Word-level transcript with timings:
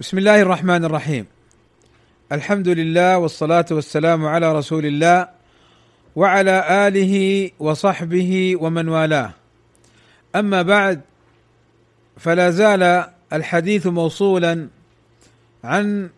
بسم 0.00 0.18
الله 0.18 0.42
الرحمن 0.42 0.84
الرحيم. 0.84 1.26
الحمد 2.32 2.68
لله 2.68 3.18
والصلاة 3.18 3.66
والسلام 3.70 4.26
على 4.26 4.52
رسول 4.52 4.86
الله 4.86 5.28
وعلى 6.16 6.88
آله 6.88 7.50
وصحبه 7.58 8.56
ومن 8.56 8.88
والاه. 8.88 9.30
أما 10.36 10.62
بعد 10.62 11.00
فلا 12.18 12.50
زال 12.50 13.06
الحديث 13.32 13.86
موصولا 13.86 14.68
عن 15.64 16.10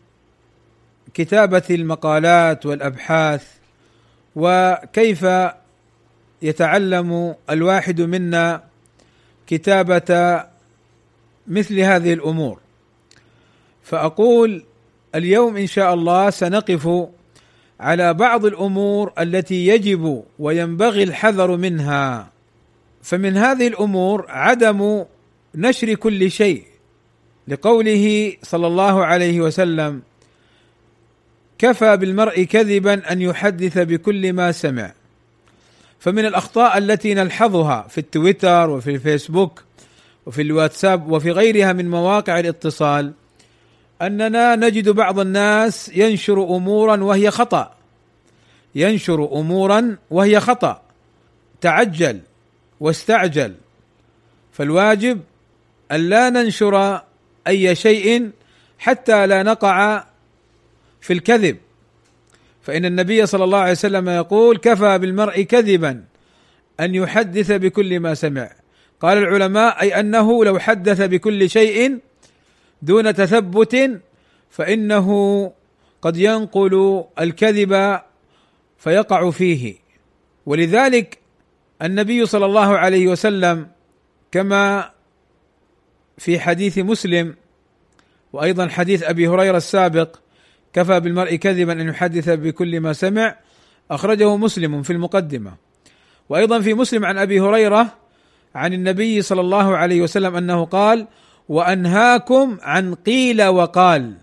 كتابة 1.14 1.62
المقالات 1.70 2.66
والأبحاث 2.66 3.44
وكيف 4.36 5.26
يتعلم 6.42 7.34
الواحد 7.50 8.00
منا 8.00 8.64
كتابة 9.46 10.44
مثل 11.46 11.80
هذه 11.80 12.12
الأمور. 12.12 12.65
فأقول 13.86 14.64
اليوم 15.14 15.56
إن 15.56 15.66
شاء 15.66 15.94
الله 15.94 16.30
سنقف 16.30 17.08
على 17.80 18.14
بعض 18.14 18.44
الأمور 18.44 19.12
التي 19.18 19.66
يجب 19.66 20.24
وينبغي 20.38 21.02
الحذر 21.02 21.56
منها. 21.56 22.32
فمن 23.02 23.36
هذه 23.36 23.66
الأمور 23.66 24.26
عدم 24.28 25.04
نشر 25.54 25.94
كل 25.94 26.30
شيء 26.30 26.64
لقوله 27.48 28.36
صلى 28.42 28.66
الله 28.66 29.04
عليه 29.04 29.40
وسلم 29.40 30.02
كفى 31.58 31.96
بالمرء 31.96 32.42
كذبا 32.42 33.12
أن 33.12 33.22
يحدث 33.22 33.78
بكل 33.78 34.32
ما 34.32 34.52
سمع. 34.52 34.92
فمن 35.98 36.24
الأخطاء 36.24 36.78
التي 36.78 37.14
نلحظها 37.14 37.86
في 37.88 37.98
التويتر 37.98 38.70
وفي 38.70 38.90
الفيسبوك 38.90 39.62
وفي 40.26 40.42
الواتساب 40.42 41.12
وفي 41.12 41.30
غيرها 41.30 41.72
من 41.72 41.90
مواقع 41.90 42.38
الاتصال 42.38 43.12
أننا 44.02 44.56
نجد 44.56 44.88
بعض 44.88 45.18
الناس 45.18 45.90
ينشر 45.94 46.56
امورا 46.56 47.04
وهي 47.04 47.30
خطأ. 47.30 47.74
ينشر 48.74 49.38
امورا 49.40 49.96
وهي 50.10 50.40
خطأ. 50.40 50.82
تعجل 51.60 52.20
واستعجل. 52.80 53.54
فالواجب 54.52 55.20
أن 55.92 56.08
لا 56.08 56.30
ننشر 56.30 57.00
أي 57.46 57.74
شيء 57.74 58.30
حتى 58.78 59.26
لا 59.26 59.42
نقع 59.42 60.04
في 61.00 61.12
الكذب. 61.12 61.56
فإن 62.62 62.84
النبي 62.84 63.26
صلى 63.26 63.44
الله 63.44 63.58
عليه 63.58 63.72
وسلم 63.72 64.08
يقول 64.08 64.56
كفى 64.56 64.98
بالمرء 64.98 65.42
كذبا 65.42 66.04
أن 66.80 66.94
يحدث 66.94 67.52
بكل 67.52 68.00
ما 68.00 68.14
سمع 68.14 68.50
قال 69.00 69.18
العلماء 69.18 69.80
أي 69.80 70.00
أنه 70.00 70.44
لو 70.44 70.58
حدث 70.58 71.02
بكل 71.02 71.50
شيء 71.50 71.98
دون 72.86 73.14
تثبت 73.14 74.00
فإنه 74.50 75.08
قد 76.02 76.16
ينقل 76.16 77.04
الكذب 77.20 78.00
فيقع 78.78 79.30
فيه. 79.30 79.74
ولذلك 80.46 81.18
النبي 81.82 82.26
صلى 82.26 82.46
الله 82.46 82.78
عليه 82.78 83.08
وسلم 83.08 83.68
كما 84.32 84.90
في 86.18 86.40
حديث 86.40 86.78
مسلم 86.78 87.34
وأيضا 88.32 88.68
حديث 88.68 89.02
أبي 89.02 89.28
هريرة 89.28 89.56
السابق 89.56 90.16
كفى 90.72 91.00
بالمرء 91.00 91.34
كذبا 91.34 91.72
أن 91.72 91.88
يحدث 91.88 92.28
بكل 92.28 92.80
ما 92.80 92.92
سمع 92.92 93.36
أخرجه 93.90 94.36
مسلم 94.36 94.82
في 94.82 94.92
المقدمة. 94.92 95.54
وأيضا 96.28 96.60
في 96.60 96.74
مسلم 96.74 97.04
عن 97.04 97.18
أبي 97.18 97.40
هريرة 97.40 97.94
عن 98.54 98.72
النبي 98.72 99.22
صلى 99.22 99.40
الله 99.40 99.76
عليه 99.76 100.00
وسلم 100.00 100.36
أنه 100.36 100.64
قال 100.64 101.06
وأنهاكم 101.48 102.58
عن 102.62 102.94
قيل 102.94 103.42
وقال 103.42 104.14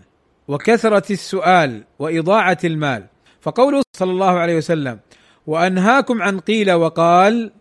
وكثرة 0.48 1.12
السؤال 1.12 1.84
وإضاعة 1.98 2.58
المال. 2.64 3.04
فقوله 3.40 3.82
صلى 3.96 4.10
الله 4.10 4.38
عليه 4.38 4.56
وسلم 4.56 4.98
وأنهاكم 5.46 6.22
عن 6.22 6.40
قيل 6.40 6.72
وقال 6.72 7.52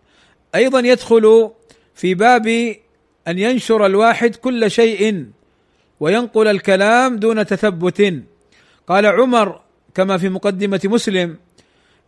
أيضا 0.55 0.79
يدخل 0.79 1.51
في 1.95 2.13
باب 2.13 2.47
أن 3.27 3.39
ينشر 3.39 3.85
الواحد 3.85 4.35
كل 4.35 4.71
شيء 4.71 5.25
وينقل 5.99 6.47
الكلام 6.47 7.17
دون 7.17 7.45
تثبت. 7.45 8.23
قال 8.88 9.05
عمر 9.05 9.61
كما 9.95 10.17
في 10.17 10.29
مقدمة 10.29 10.81
مسلم 10.85 11.38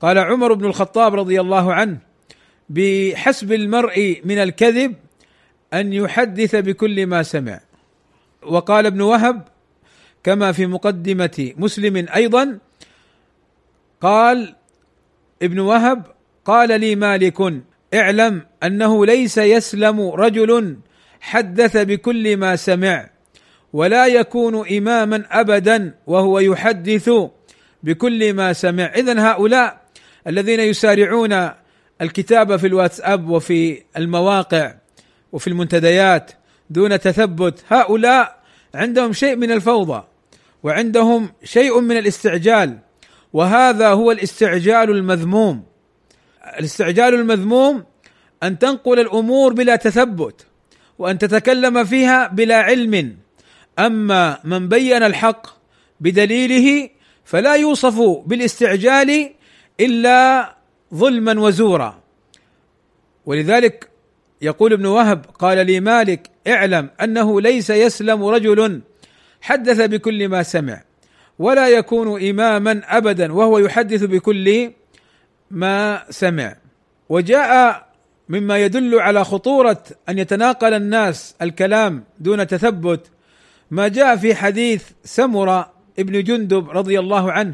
قال 0.02 0.18
عمر 0.18 0.54
بن 0.54 0.66
الخطاب 0.66 1.16
رضي 1.16 1.42
الله 1.42 1.74
عنه 1.74 1.98
بحسب 2.70 3.54
المرء 3.54 4.22
من 4.26 4.38
الكذب 4.38 4.96
أن 5.76 5.94
يحدث 5.94 6.56
بكل 6.56 7.08
ما 7.08 7.24
سمع. 7.24 7.60
وقال 8.44 8.86
ابن 8.86 9.02
وهب 9.02 9.48
كما 10.24 10.52
في 10.52 10.66
مقدمة 10.66 11.54
مسلم 11.58 12.06
أيضا 12.16 12.60
قال 14.02 14.56
ابن 15.42 15.60
وهب 15.60 16.04
قال 16.46 16.80
لي 16.80 16.96
مالك 16.96 17.38
اعلم 17.94 18.42
أنه 18.64 19.06
ليس 19.06 19.38
يسلم 19.38 20.10
رجل 20.10 20.78
حدث 21.22 21.78
بكل 21.78 22.38
ما 22.38 22.56
سمع 22.56 23.10
ولا 23.74 24.08
يكون 24.08 24.68
اماما 24.68 25.24
ابدا 25.32 25.94
وهو 26.08 26.40
يحدث 26.40 27.10
بكل 27.84 28.34
ما 28.34 28.54
سمع. 28.54 28.84
اذا 28.84 29.32
هؤلاء 29.32 29.82
الذين 30.28 30.60
يسارعون 30.60 31.50
الكتابه 32.02 32.58
في 32.58 32.68
الواتساب 32.68 33.30
وفي 33.30 33.84
المواقع 33.98 34.76
وفي 35.36 35.48
المنتديات 35.48 36.32
دون 36.70 37.00
تثبت 37.00 37.64
هؤلاء 37.70 38.40
عندهم 38.76 39.14
شيء 39.14 39.36
من 39.36 39.52
الفوضى 39.52 40.04
وعندهم 40.64 41.30
شيء 41.44 41.80
من 41.80 41.98
الاستعجال 41.98 42.80
وهذا 43.34 43.90
هو 43.90 44.12
الاستعجال 44.12 44.90
المذموم. 44.90 45.64
الاستعجال 46.60 47.14
المذموم 47.14 47.84
أن 48.44 48.60
تنقل 48.60 49.00
الأمور 49.00 49.54
بلا 49.54 49.76
تثبت 49.76 50.46
وأن 51.00 51.18
تتكلم 51.18 51.84
فيها 51.84 52.28
بلا 52.28 52.56
علم. 52.56 53.18
أما 53.80 54.40
من 54.44 54.70
بين 54.70 55.04
الحق 55.04 55.48
بدليله 56.00 56.90
فلا 57.26 57.56
يوصف 57.56 58.00
بالاستعجال 58.26 59.30
إلا 59.80 60.56
ظلما 60.94 61.40
وزورا. 61.40 62.00
ولذلك 63.26 63.95
يقول 64.42 64.74
ابن 64.74 64.86
وهب 64.86 65.26
قال 65.40 65.66
لي 65.66 65.80
مالك 65.80 66.30
اعلم 66.48 66.90
أنه 67.04 67.42
ليس 67.42 67.70
يسلم 67.70 68.26
رجل 68.26 68.82
حدث 69.42 69.82
بكل 69.82 70.28
ما 70.30 70.44
سمع 70.44 70.82
ولا 71.40 71.70
يكون 71.70 72.30
إماما 72.30 72.82
أبدا 72.86 73.34
وهو 73.34 73.58
يحدث 73.58 74.04
بكل 74.04 74.72
ما 75.52 76.04
سمع. 76.10 76.56
وجاء 77.10 77.86
مما 78.30 78.58
يدل 78.58 79.00
على 79.00 79.24
خطورة 79.24 79.84
أن 80.10 80.20
يتناقل 80.20 80.74
الناس 80.74 81.36
الكلام 81.42 82.04
دون 82.20 82.48
تثبت 82.48 83.12
ما 83.72 83.88
جاء 83.88 84.16
في 84.16 84.36
حديث 84.36 84.84
سمرة 85.04 85.74
ابن 86.00 86.24
جندب 86.24 86.70
رضي 86.70 87.00
الله 87.00 87.32
عنه 87.32 87.54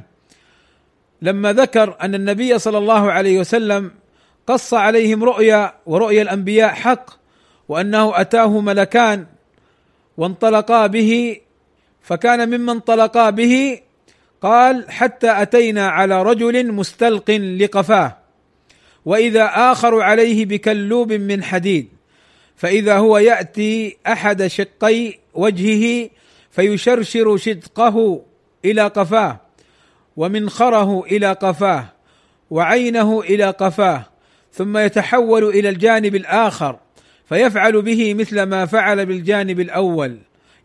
لما 1.21 1.53
ذكر 1.53 1.97
أن 2.01 2.15
النبي 2.15 2.59
صلى 2.59 2.77
الله 2.77 3.11
عليه 3.11 3.39
وسلم 3.39 3.91
قص 4.51 4.73
عليهم 4.73 5.23
رؤيا 5.23 5.73
ورؤيا 5.85 6.21
الأنبياء 6.21 6.69
حق 6.69 7.09
وأنه 7.69 8.21
أتاه 8.21 8.61
ملكان 8.61 9.25
وانطلقا 10.17 10.87
به 10.87 11.37
فكان 12.01 12.49
ممن 12.49 12.69
انطلقا 12.69 13.29
به 13.29 13.79
قال 14.41 14.91
حتى 14.91 15.41
أتينا 15.41 15.87
على 15.87 16.23
رجل 16.23 16.71
مستلق 16.71 17.31
لقفاه 17.31 18.17
وإذا 19.05 19.51
آخر 19.55 20.01
عليه 20.01 20.45
بكلوب 20.45 21.13
من 21.13 21.43
حديد 21.43 21.89
فإذا 22.55 22.97
هو 22.97 23.17
يأتي 23.17 23.97
أحد 24.07 24.47
شقي 24.47 25.13
وجهه 25.33 26.09
فيشرشر 26.51 27.37
شدقه 27.37 28.21
إلى 28.65 28.87
قفاه 28.87 29.39
ومنخره 30.17 31.03
إلى 31.03 31.31
قفاه 31.33 31.85
وعينه 32.49 33.19
إلى 33.21 33.49
قفاه 33.49 34.10
ثم 34.53 34.77
يتحول 34.77 35.43
إلى 35.43 35.69
الجانب 35.69 36.15
الآخر 36.15 36.79
فيفعل 37.29 37.81
به 37.81 38.13
مثل 38.13 38.43
ما 38.43 38.65
فعل 38.65 39.05
بالجانب 39.05 39.59
الأول 39.59 40.17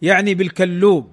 يعني 0.02 0.34
بالكلوب. 0.34 1.12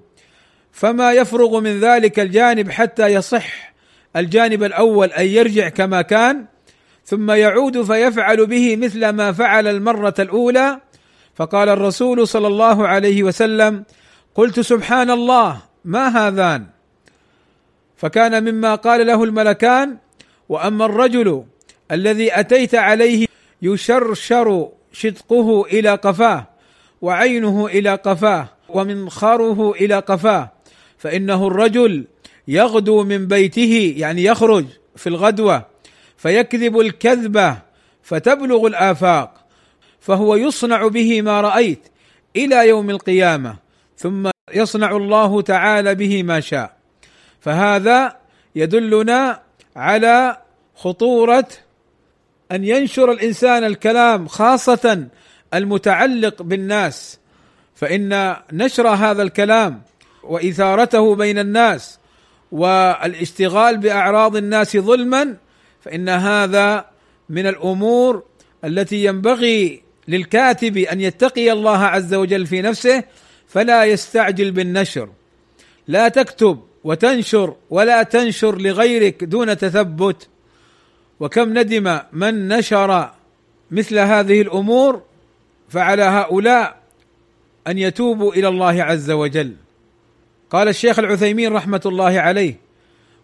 فما 0.72 1.12
يفرغ 1.12 1.60
من 1.60 1.80
ذلك 1.80 2.20
الجانب 2.20 2.70
حتى 2.70 3.06
يصح 3.06 3.74
الجانب 4.16 4.62
الأول 4.62 5.08
ان 5.12 5.26
يرجع 5.26 5.68
كما 5.68 6.02
كان 6.02 6.44
ثم 7.04 7.30
يعود 7.30 7.82
فيفعل 7.82 8.46
به 8.46 8.76
مثل 8.76 9.08
ما 9.08 9.32
فعل 9.32 9.66
المرة 9.66 10.14
الأولى. 10.18 10.80
فقال 11.34 11.68
الرسول 11.68 12.28
صلى 12.28 12.46
الله 12.46 12.88
عليه 12.88 13.22
وسلم 13.22 13.84
قلت 14.34 14.60
سبحان 14.60 15.10
الله 15.10 15.62
ما 15.84 16.08
هذان؟ 16.08 16.66
فكان 17.96 18.44
مما 18.44 18.74
قال 18.74 19.06
له 19.06 19.24
الملكان 19.24 19.96
وأما 20.48 20.84
الرجل 20.84 21.44
الذي 21.92 22.40
أتيت 22.40 22.74
عليه 22.74 23.26
يشرشر 23.62 24.68
شدقه 24.92 25.64
إلى 25.64 25.90
قفاه 25.90 26.46
وعينه 27.02 27.66
إلى 27.66 27.94
قفاه 27.94 28.48
ومنخاره 28.68 29.72
إلى 29.72 29.98
قفاه 29.98 30.52
فإنه 30.98 31.46
الرجل 31.46 32.04
يغدو 32.48 33.04
من 33.04 33.26
بيته 33.26 33.94
يعني 33.96 34.24
يخرج 34.24 34.66
في 34.96 35.06
الغدوة 35.06 35.66
فيكذب 36.16 36.80
الكذبه 36.80 37.56
فتبلغ 38.02 38.66
الآفاق 38.66 39.44
فهو 40.00 40.36
يصنع 40.36 40.86
به 40.86 41.22
ما 41.22 41.40
رأيت 41.40 41.88
إلى 42.36 42.68
يوم 42.68 42.90
القيامة 42.90 43.56
ثم 43.96 44.30
يصنع 44.54 44.96
الله 44.96 45.42
تعالى 45.42 45.94
به 45.94 46.22
ما 46.22 46.40
شاء. 46.40 46.76
فهذا 47.40 48.16
يدلنا 48.54 49.42
على 49.76 50.38
خطورة 50.74 51.48
أن 52.54 52.64
ينشر 52.64 53.12
الإنسان 53.12 53.64
الكلام 53.64 54.28
خاصة 54.28 55.06
المتعلق 55.54 56.42
بالناس 56.42 57.18
فإن 57.74 58.36
نشر 58.52 58.88
هذا 58.88 59.22
الكلام 59.22 59.82
وإثارته 60.22 61.14
بين 61.14 61.38
الناس 61.38 61.98
والاشتغال 62.52 63.76
بأعراض 63.76 64.36
الناس 64.36 64.76
ظلما 64.76 65.36
فإن 65.80 66.08
هذا 66.08 66.84
من 67.28 67.46
الأمور 67.46 68.22
التي 68.64 69.04
ينبغي 69.04 69.82
للكاتب 70.08 70.76
أن 70.76 71.00
يتقي 71.00 71.52
الله 71.52 71.78
عز 71.78 72.14
وجل 72.14 72.46
في 72.46 72.62
نفسه 72.62 73.04
فلا 73.48 73.84
يستعجل 73.84 74.50
بالنشر. 74.50 75.08
لا 75.88 76.08
تكتب 76.08 76.60
وتنشر 76.84 77.56
ولا 77.70 78.02
تنشر 78.02 78.58
لغيرك 78.58 79.24
دون 79.24 79.58
تثبت. 79.58 80.28
وكم 81.24 81.58
ندم 81.58 81.98
من 82.12 82.48
نشر 82.48 83.10
مثل 83.70 83.98
هذه 83.98 84.42
الأمور 84.42 85.02
فعلى 85.68 86.02
هؤلاء 86.02 86.76
أن 87.66 87.78
يتوبوا 87.78 88.32
إلى 88.32 88.48
الله 88.48 88.82
عز 88.82 89.10
وجل. 89.10 89.54
قال 90.50 90.68
الشيخ 90.68 90.98
العثيمين 90.98 91.52
رحمة 91.52 91.80
الله 91.86 92.20
عليه 92.20 92.54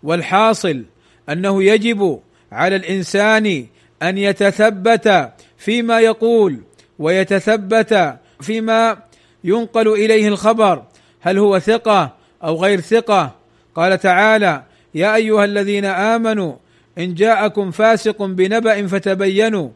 والحاصل 0.02 0.84
أنه 1.28 1.62
يجب 1.62 2.20
على 2.52 2.76
الإنسان 2.76 3.66
أن 4.02 4.18
يتثبت 4.18 5.32
فيما 5.58 6.00
يقول 6.00 6.60
ويتثبت 6.98 8.18
فيما 8.40 8.98
ينقل 9.44 9.88
إليه 9.88 10.28
الخبر 10.28 10.82
هل 11.20 11.38
هو 11.38 11.58
ثقة 11.58 12.16
أو 12.44 12.56
غير 12.56 12.80
ثقة؟ 12.80 13.34
قال 13.74 13.98
تعالى 13.98 14.62
يا 14.94 15.14
أيها 15.14 15.44
الذين 15.44 15.84
آمنوا 15.84 16.54
إن 16.98 17.14
جاءكم 17.14 17.70
فاسق 17.70 18.22
بنبأ 18.22 18.86
فتبينوا 18.86 19.68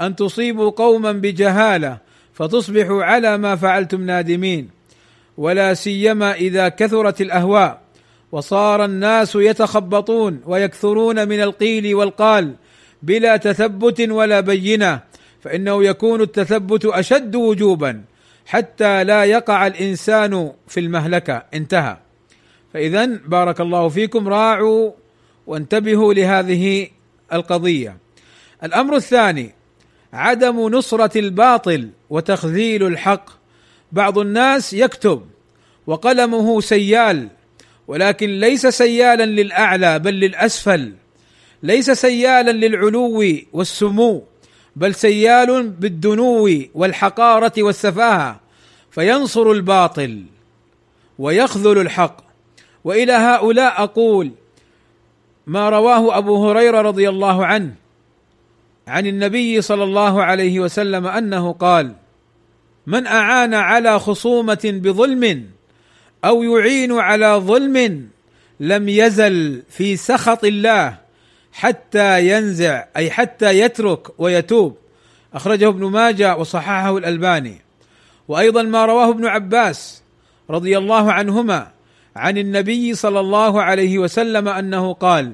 أن 0.00 0.16
تصيبوا 0.16 0.70
قوما 0.70 1.12
بجهالة 1.12 1.98
فتصبحوا 2.34 3.04
على 3.04 3.38
ما 3.38 3.56
فعلتم 3.56 4.00
نادمين. 4.06 4.80
ولا 5.36 5.74
سيما 5.74 6.34
إذا 6.34 6.68
كثرت 6.68 7.20
الأهواء 7.20 7.80
وصار 8.32 8.84
الناس 8.84 9.34
يتخبطون 9.34 10.40
ويكثرون 10.46 11.28
من 11.28 11.40
القيل 11.42 11.94
والقال 11.94 12.54
بلا 13.02 13.36
تثبت 13.36 14.00
ولا 14.00 14.40
بينة 14.40 15.00
فإنه 15.40 15.84
يكون 15.84 16.20
التثبت 16.20 16.84
أشد 16.84 17.36
وجوبا 17.36 18.02
حتى 18.46 19.04
لا 19.04 19.24
يقع 19.24 19.66
الإنسان 19.66 20.52
في 20.68 20.80
المهلكة. 20.80 21.42
انتهى. 21.54 21.96
فاذا 22.74 23.06
بارك 23.06 23.60
الله 23.60 23.88
فيكم 23.88 24.28
راعوا 24.28 24.90
وانتبهوا 25.46 26.14
لهذه 26.14 26.88
القضية. 27.32 27.96
الأمر 28.64 28.96
الثاني 28.96 29.54
عدم 30.12 30.68
نصرة 30.68 31.18
الباطل 31.18 31.90
وتخذيل 32.10 32.86
الحق. 32.86 33.30
بعض 33.92 34.18
الناس 34.18 34.72
يكتب 34.72 35.26
وقلمه 35.86 36.60
سيال 36.60 37.28
ولكن 37.88 38.40
ليس 38.40 38.66
سيالا 38.66 39.24
للأعلى 39.24 39.98
بل 39.98 40.14
للأسفل. 40.14 40.92
ليس 41.62 41.90
سيالا 41.90 42.50
للعلو 42.50 43.24
والسمو 43.52 44.24
بل 44.76 44.94
سيال 44.94 45.68
بالدنو 45.68 46.48
والحقارة 46.74 47.52
والسفاهة. 47.58 48.40
فينصر 48.90 49.50
الباطل 49.50 50.24
ويخذل 51.18 51.78
الحق. 51.78 52.16
وإلى 52.84 53.12
هؤلاء 53.12 53.82
أقول 53.82 54.30
ما 55.50 55.68
رواه 55.68 56.18
أبو 56.18 56.48
هريرة 56.48 56.80
رضي 56.80 57.08
الله 57.08 57.46
عنه 57.46 57.74
عن 58.88 59.06
النبي 59.06 59.62
صلى 59.62 59.84
الله 59.84 60.22
عليه 60.22 60.60
وسلم 60.60 61.06
أنه 61.06 61.52
قال 61.52 61.94
من 62.86 63.06
أعان 63.06 63.54
على 63.54 63.98
خصومة 63.98 64.60
بظلم 64.64 65.46
أو 66.24 66.42
يعين 66.42 66.92
على 66.92 67.26
ظلم 67.26 68.08
لم 68.60 68.88
يزل 68.88 69.62
في 69.70 69.96
سخط 69.96 70.44
الله 70.44 70.96
حتى 71.52 72.28
ينزع 72.28 72.84
أي 72.96 73.10
حتى 73.10 73.58
يترك 73.58 74.20
ويتوب 74.20 74.76
أخرجه 75.34 75.68
ابن 75.68 75.84
ماجه 75.84 76.36
وصححه 76.36 76.98
الألباني. 76.98 77.60
وأيضا 78.28 78.62
ما 78.62 78.86
رواه 78.86 79.10
ابن 79.10 79.26
عباس 79.26 80.02
رضي 80.50 80.78
الله 80.78 81.12
عنهما 81.12 81.70
عن 82.20 82.38
النبي 82.38 82.94
صلى 82.94 83.20
الله 83.20 83.62
عليه 83.62 83.98
وسلم 83.98 84.48
أنه 84.48 84.92
قال 84.92 85.32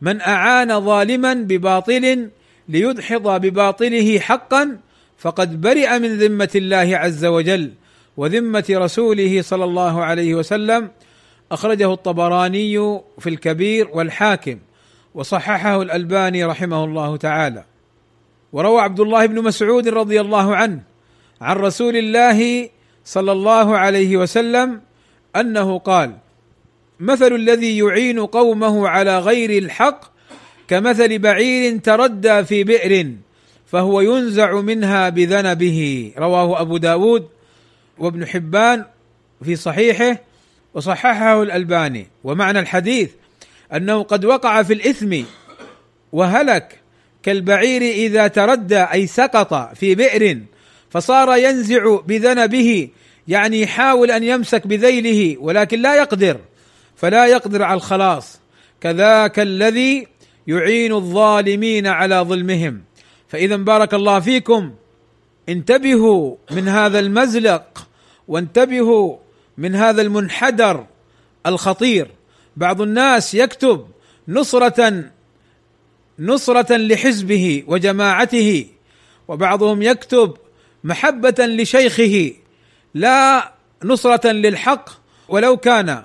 من 0.00 0.20
أعان 0.20 0.80
ظالما 0.80 1.34
بباطل 1.34 2.30
ليدحض 2.68 3.40
بباطله 3.40 4.18
حقا 4.18 4.78
فقد 5.18 5.60
برئ 5.60 5.98
من 5.98 6.18
ذمة 6.18 6.50
الله 6.54 6.96
عز 6.96 7.24
وجل 7.24 7.72
وذمة 8.16 8.64
رسوله 8.70 9.42
صلى 9.42 9.64
الله 9.64 10.04
عليه 10.04 10.34
وسلم. 10.34 10.90
أخرجه 11.52 11.92
الطبراني 11.92 13.00
في 13.18 13.28
الكبير 13.28 13.88
والحاكم 13.94 14.58
وصححه 15.14 15.82
الألباني 15.82 16.44
رحمه 16.44 16.84
الله 16.84 17.16
تعالى. 17.16 17.64
وروى 18.52 18.80
عبد 18.80 19.00
الله 19.00 19.26
بن 19.26 19.42
مسعود 19.42 19.88
رضي 19.88 20.20
الله 20.20 20.56
عنه 20.56 20.82
عن 21.40 21.56
رسول 21.56 21.96
الله 21.96 22.70
صلى 23.04 23.32
الله 23.32 23.76
عليه 23.76 24.16
وسلم 24.16 24.80
أنه 25.40 25.78
قال 25.78 26.16
مثل 27.00 27.32
الذي 27.32 27.78
يعين 27.78 28.26
قومه 28.26 28.88
على 28.88 29.18
غير 29.18 29.62
الحق 29.62 30.00
كمثل 30.68 31.18
بعير 31.18 31.78
تردى 31.78 32.44
في 32.44 32.64
بئر 32.64 33.12
فهو 33.66 34.00
ينزع 34.00 34.60
منها 34.60 35.08
بذنبه. 35.08 36.12
رواه 36.18 36.60
أبو 36.60 36.76
داود 36.76 37.28
وابن 37.98 38.26
حبان 38.26 38.84
في 39.44 39.56
صحيحه 39.56 40.20
وصححه 40.74 41.42
الألباني. 41.42 42.06
ومعنى 42.24 42.58
الحديث 42.58 43.10
أنه 43.72 44.02
قد 44.02 44.24
وقع 44.24 44.62
في 44.62 44.72
الإثم 44.72 45.22
وهلك 46.12 46.80
كالبعير 47.22 47.82
إذا 47.82 48.26
تردى 48.28 48.78
أي 48.78 49.06
سقط 49.06 49.74
في 49.74 49.94
بئر 49.94 50.40
فصار 50.90 51.36
ينزع 51.36 52.00
بذنبه 52.06 52.88
يعني 53.28 53.60
يحاول 53.60 54.10
أن 54.10 54.22
يمسك 54.22 54.66
بذيله 54.66 55.40
ولكن 55.40 55.82
لا 55.82 55.96
يقدر. 55.96 56.40
فلا 56.96 57.26
يقدر 57.26 57.62
على 57.62 57.76
الخلاص. 57.76 58.40
كذاك 58.80 59.38
الذي 59.38 60.06
يعين 60.46 60.92
الظالمين 60.92 61.86
على 61.86 62.16
ظلمهم. 62.16 62.82
فإذا 63.28 63.56
بارك 63.56 63.94
الله 63.94 64.20
فيكم. 64.20 64.72
انتبهوا 65.48 66.36
من 66.50 66.68
هذا 66.68 66.98
المزلق 66.98 67.86
وانتبهوا 68.28 69.16
من 69.58 69.74
هذا 69.74 70.02
المنحدر 70.02 70.86
الخطير. 71.46 72.10
بعض 72.56 72.80
الناس 72.80 73.34
يكتب 73.34 73.86
نصرة 74.28 75.04
نصرة 76.18 76.76
لحزبه 76.76 77.64
وجماعته 77.66 78.66
وبعضهم 79.28 79.82
يكتب 79.82 80.36
محبة 80.84 81.34
لشيخه. 81.38 82.32
لا 82.96 83.52
نصرة 83.84 84.26
للحق 84.30 84.90
ولو 85.28 85.56
كان 85.56 86.02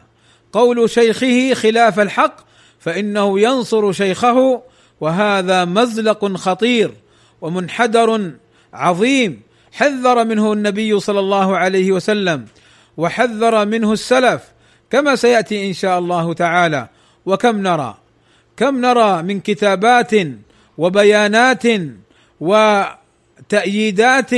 قول 0.54 0.90
شيخه 0.90 1.54
خلاف 1.54 2.00
الحق 2.00 2.36
فإنه 2.80 3.40
ينصر 3.40 3.92
شيخه 3.92 4.62
وهذا 5.02 5.66
مزلق 5.66 6.26
خطير 6.26 6.94
ومنحدر 7.42 8.32
عظيم 8.74 9.42
حذر 9.72 10.26
منه 10.26 10.54
النبي 10.54 11.00
صلى 11.00 11.20
الله 11.20 11.58
عليه 11.58 11.92
وسلم 11.92 12.46
وحذر 12.98 13.66
منه 13.66 13.94
السلف 13.94 14.42
كما 14.90 15.16
سيأتي 15.16 15.68
إن 15.68 15.74
شاء 15.74 16.00
الله 16.00 16.34
تعالى 16.34 16.88
وكم 17.26 17.58
نرى 17.58 17.98
كم 18.58 18.82
نرى 18.82 19.24
من 19.24 19.40
كتابات 19.40 20.12
وبيانات 20.78 21.64
وتأييدات 22.40 24.32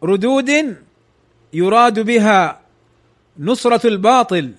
وردود 0.00 0.76
يراد 1.52 2.00
بها 2.00 2.60
نصرة 3.38 3.86
الباطل 3.86 4.52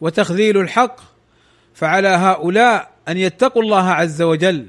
وتخذيل 0.00 0.60
الحق 0.60 0.96
فعلى 1.74 2.08
هؤلاء 2.08 2.90
أن 3.08 3.16
يتقوا 3.16 3.62
الله 3.62 3.90
عز 3.90 4.22
وجل. 4.22 4.66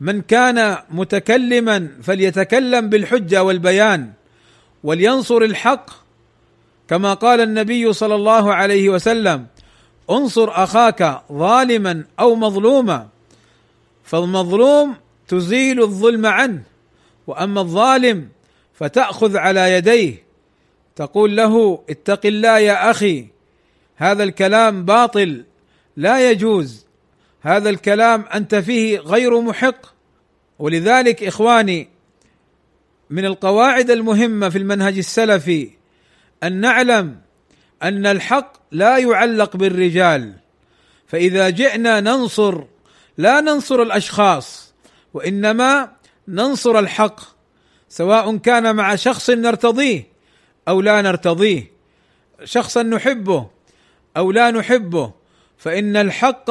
من 0.00 0.22
كان 0.22 0.78
متكلما 0.90 1.88
فليتكلم 2.02 2.88
بالحجة 2.88 3.42
والبيان 3.42 4.12
ولينصر 4.84 5.36
الحق 5.36 5.90
كما 6.88 7.14
قال 7.14 7.40
النبي 7.40 7.92
صلى 7.92 8.14
الله 8.14 8.54
عليه 8.54 8.88
وسلم 8.88 9.46
انصر 10.10 10.50
أخاك 10.50 11.20
ظالما 11.32 12.04
أو 12.20 12.34
مظلوما 12.34 13.08
فالمظلوم 14.04 14.94
تزيل 15.28 15.82
الظلم 15.82 16.26
عنه 16.26 16.62
وأما 17.26 17.60
الظالم 17.60 18.28
فتأخذ 18.80 19.36
على 19.36 19.72
يديه. 19.72 20.22
تقول 20.96 21.36
له 21.36 21.84
اتق 21.90 22.26
الله 22.26 22.58
يا 22.58 22.90
أخي 22.90 23.26
هذا 23.96 24.22
الكلام 24.22 24.84
باطل 24.84 25.44
لا 25.96 26.30
يجوز. 26.30 26.86
هذا 27.40 27.70
الكلام 27.70 28.24
أنت 28.34 28.54
فيه 28.54 28.98
غير 28.98 29.40
محق. 29.40 29.94
ولذلك 30.58 31.24
إخواني 31.24 31.88
من 33.10 33.24
القواعد 33.24 33.90
المهمة 33.90 34.48
في 34.48 34.58
المنهج 34.58 34.98
السلفي 34.98 35.70
أن 36.42 36.52
نعلم 36.60 37.20
أن 37.82 38.06
الحق 38.06 38.52
لا 38.70 38.98
يعلق 38.98 39.56
بالرجال. 39.56 40.32
فإذا 41.06 41.50
جئنا 41.50 42.00
ننصر 42.00 42.64
لا 43.18 43.40
ننصر 43.40 43.82
الأشخاص 43.82 44.74
وإنما 45.14 45.92
ننصر 46.28 46.78
الحق. 46.78 47.39
سواء 47.90 48.36
كان 48.36 48.76
مع 48.76 48.94
شخص 48.94 49.30
نرتضيه 49.30 50.06
أو 50.68 50.80
لا 50.80 51.02
نرتضيه 51.02 51.70
شخصا 52.44 52.82
نحبه 52.82 53.46
أو 54.16 54.32
لا 54.32 54.50
نحبه 54.50 55.12
فإن 55.58 55.96
الحق 55.96 56.50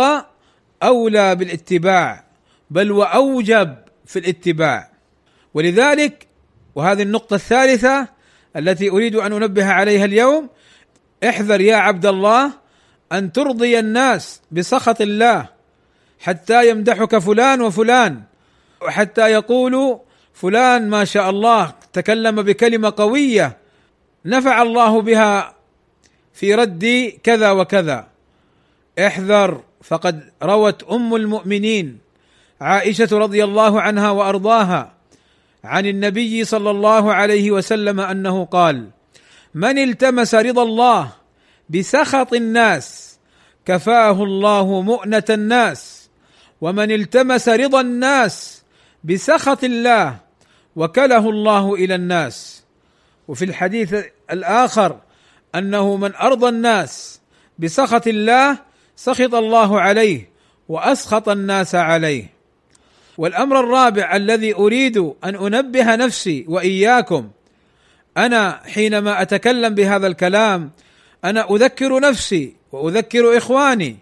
أولى 0.83 1.35
بالاتباع 1.35 2.23
بل 2.69 2.91
وأوجب 2.91 3.75
في 4.05 4.19
الاتباع. 4.19 4.91
ولذلك 5.53 6.27
وهذه 6.75 7.01
النقطة 7.01 7.35
الثالثة 7.35 8.07
التي 8.55 8.89
أريد 8.89 9.15
أن 9.15 9.33
أنبه 9.33 9.65
عليها 9.65 10.05
اليوم 10.05 10.49
احذر 11.29 11.61
يا 11.61 11.75
عبد 11.75 12.05
الله 12.05 12.51
أن 13.11 13.31
ترضي 13.31 13.79
الناس 13.79 14.41
بسخط 14.51 15.01
الله 15.01 15.49
حتى 16.19 16.69
يمدحك 16.69 17.17
فلان 17.17 17.61
وفلان 17.61 18.21
وحتى 18.81 19.31
يقولوا 19.31 19.99
فلان 20.39 20.89
ما 20.89 21.05
شاء 21.05 21.29
الله 21.29 21.73
تكلم 21.93 22.41
بكلمة 22.41 22.93
قوية 22.97 23.57
نفع 24.25 24.61
الله 24.61 25.01
بها 25.01 25.55
في 26.33 26.55
رد 26.55 27.13
كذا 27.23 27.51
وكذا. 27.51 28.07
احذر 28.99 29.61
فقد 29.83 30.31
روت 30.43 30.83
أم 30.83 31.15
المؤمنين 31.15 31.97
عائشة 32.61 33.07
رضي 33.11 33.43
الله 33.43 33.81
عنها 33.81 34.09
وأرضاها 34.11 34.93
عن 35.63 35.85
النبي 35.85 36.43
صلى 36.43 36.71
الله 36.71 37.13
عليه 37.13 37.51
وسلم 37.51 37.99
أنه 37.99 38.45
قال 38.45 38.89
من 39.53 39.77
التمس 39.77 40.35
رضا 40.35 40.63
الله 40.63 41.09
بسخط 41.69 42.33
الناس 42.33 43.17
كفاه 43.65 44.23
الله 44.23 44.81
مؤنة 44.81 45.23
الناس 45.29 46.09
ومن 46.61 46.91
التمس 46.91 47.49
رضا 47.49 47.81
الناس 47.81 48.63
بسخط 49.03 49.63
الله 49.63 50.28
وكله 50.79 51.29
الله 51.29 51.75
إلى 51.75 51.95
الناس. 51.95 52.63
وفي 53.27 53.45
الحديث 53.45 53.95
الآخر 54.31 54.99
أنه 55.55 55.97
من 55.97 56.15
أرضى 56.15 56.49
الناس 56.49 57.19
بسخط 57.59 58.07
الله 58.07 58.57
سخط 58.95 59.35
الله 59.35 59.81
عليه 59.81 60.29
وأسخط 60.69 61.29
الناس 61.29 61.75
عليه. 61.75 62.39
والأمر 63.17 63.59
الرابع 63.59 64.15
الذي 64.15 64.53
أريد 64.53 64.97
أن 64.97 65.35
أنبه 65.35 65.95
نفسي 65.95 66.45
وإياكم 66.47 67.29
أنا 68.17 68.61
حينما 68.65 69.21
أتكلم 69.21 69.75
بهذا 69.75 70.07
الكلام 70.07 70.71
أنا 71.25 71.51
أذكر 71.51 71.99
نفسي 71.99 72.55
وأذكر 72.71 73.37
إخواني 73.37 73.97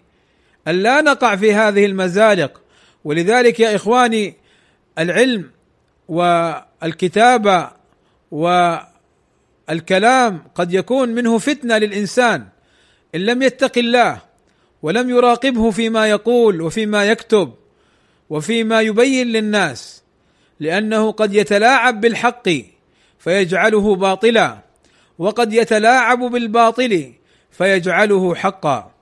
أن 0.68 0.74
لا 0.74 1.00
نقع 1.00 1.36
في 1.36 1.54
هذه 1.54 1.86
المزالق 1.86 2.60
ولذلك 3.04 3.60
يا 3.60 3.76
إخواني 3.76 4.34
العلم 4.98 5.50
والكتابه 6.08 7.70
والكلام 9.68 10.42
قد 10.54 10.74
يكون 10.74 11.08
منه 11.08 11.38
فتنة 11.38 11.78
للإنسان 11.78 12.46
إن 13.14 13.20
لم 13.20 13.42
يتق 13.42 13.78
الله 13.78 14.20
ولم 14.82 15.10
يراقبه 15.10 15.70
فيما 15.70 16.06
يقول 16.06 16.62
وفيما 16.62 17.04
يكتب 17.04 17.54
وفيما 18.30 18.80
يبين 18.80 19.26
للناس 19.26 20.02
لأنه 20.60 21.10
قد 21.10 21.34
يتلاعب 21.34 22.00
بالحق 22.00 22.48
فيجعله 23.18 23.96
باطلا 23.96 24.58
وقد 25.18 25.52
يتلاعب 25.52 26.18
بالباطل 26.18 27.12
فيجعله 27.50 28.34
حقا. 28.34 28.92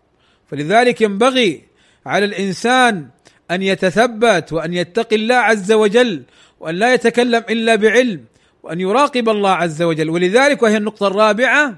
فلذلك 0.51 1.01
ينبغي 1.01 1.63
على 2.07 2.25
الإنسان 2.25 3.09
أن 3.51 3.63
يتثبت 3.63 4.53
وأن 4.53 4.75
يتقي 4.75 5.17
الله 5.17 5.35
عز 5.35 5.73
وجل 5.73 6.23
وأن 6.61 6.75
لا 6.75 6.95
يتكلم 6.95 7.45
إلا 7.51 7.75
بعلم 7.75 8.25
وأن 8.63 8.81
يراقب 8.81 9.29
الله 9.29 9.51
عز 9.51 9.83
وجل. 9.83 10.11
ولذلك 10.11 10.63
وهي 10.63 10.77
النقطة 10.77 11.07
الرابعة 11.07 11.75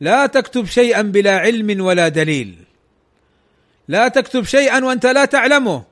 لا 0.00 0.26
تكتب 0.26 0.66
شيئا 0.66 1.02
بلا 1.02 1.38
علم 1.38 1.84
ولا 1.84 2.08
دليل. 2.08 2.54
لا 3.88 4.08
تكتب 4.08 4.44
شيئا 4.44 4.84
وأنت 4.84 5.06
لا 5.06 5.24
تعلمه. 5.24 5.82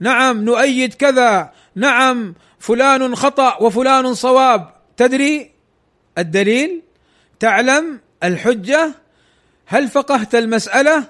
نعم 0.00 0.44
نؤيد 0.44 0.94
كذا. 0.94 1.52
نعم 1.76 2.34
فلان 2.58 3.16
خطأ 3.16 3.62
وفلان 3.62 4.14
صواب. 4.14 4.70
تدري 4.96 5.50
الدليل؟ 6.18 6.82
تعلم 7.40 8.00
الحجة؟ 8.24 8.94
هل 9.66 9.88
فقهت 9.88 10.34
المسألة؟ 10.34 11.04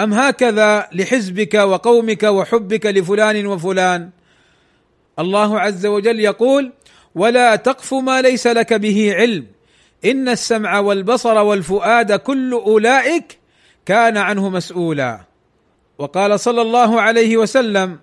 أم 0.00 0.14
هكذا 0.14 0.88
لحزبك 0.92 1.54
وقومك 1.54 2.22
وحبك 2.22 2.86
لفلان 2.86 3.46
وفلان؟ 3.46 4.10
الله 5.20 5.60
عز 5.60 5.86
وجل 5.86 6.20
يقول 6.20 6.72
ولا 7.14 7.56
تقف 7.56 7.94
ما 7.94 8.22
ليس 8.22 8.46
لك 8.46 8.72
به 8.72 9.14
علم. 9.14 9.46
إن 10.04 10.28
السمع 10.28 10.78
والبصر 10.78 11.38
والفؤاد 11.38 12.12
كل 12.12 12.52
أولئك 12.52 13.38
كان 13.86 14.16
عنه 14.16 14.48
مسؤولا. 14.48 15.20
وقال 15.98 16.40
صلى 16.40 16.62
الله 16.62 17.00
عليه 17.00 17.36
وسلم 17.36 17.98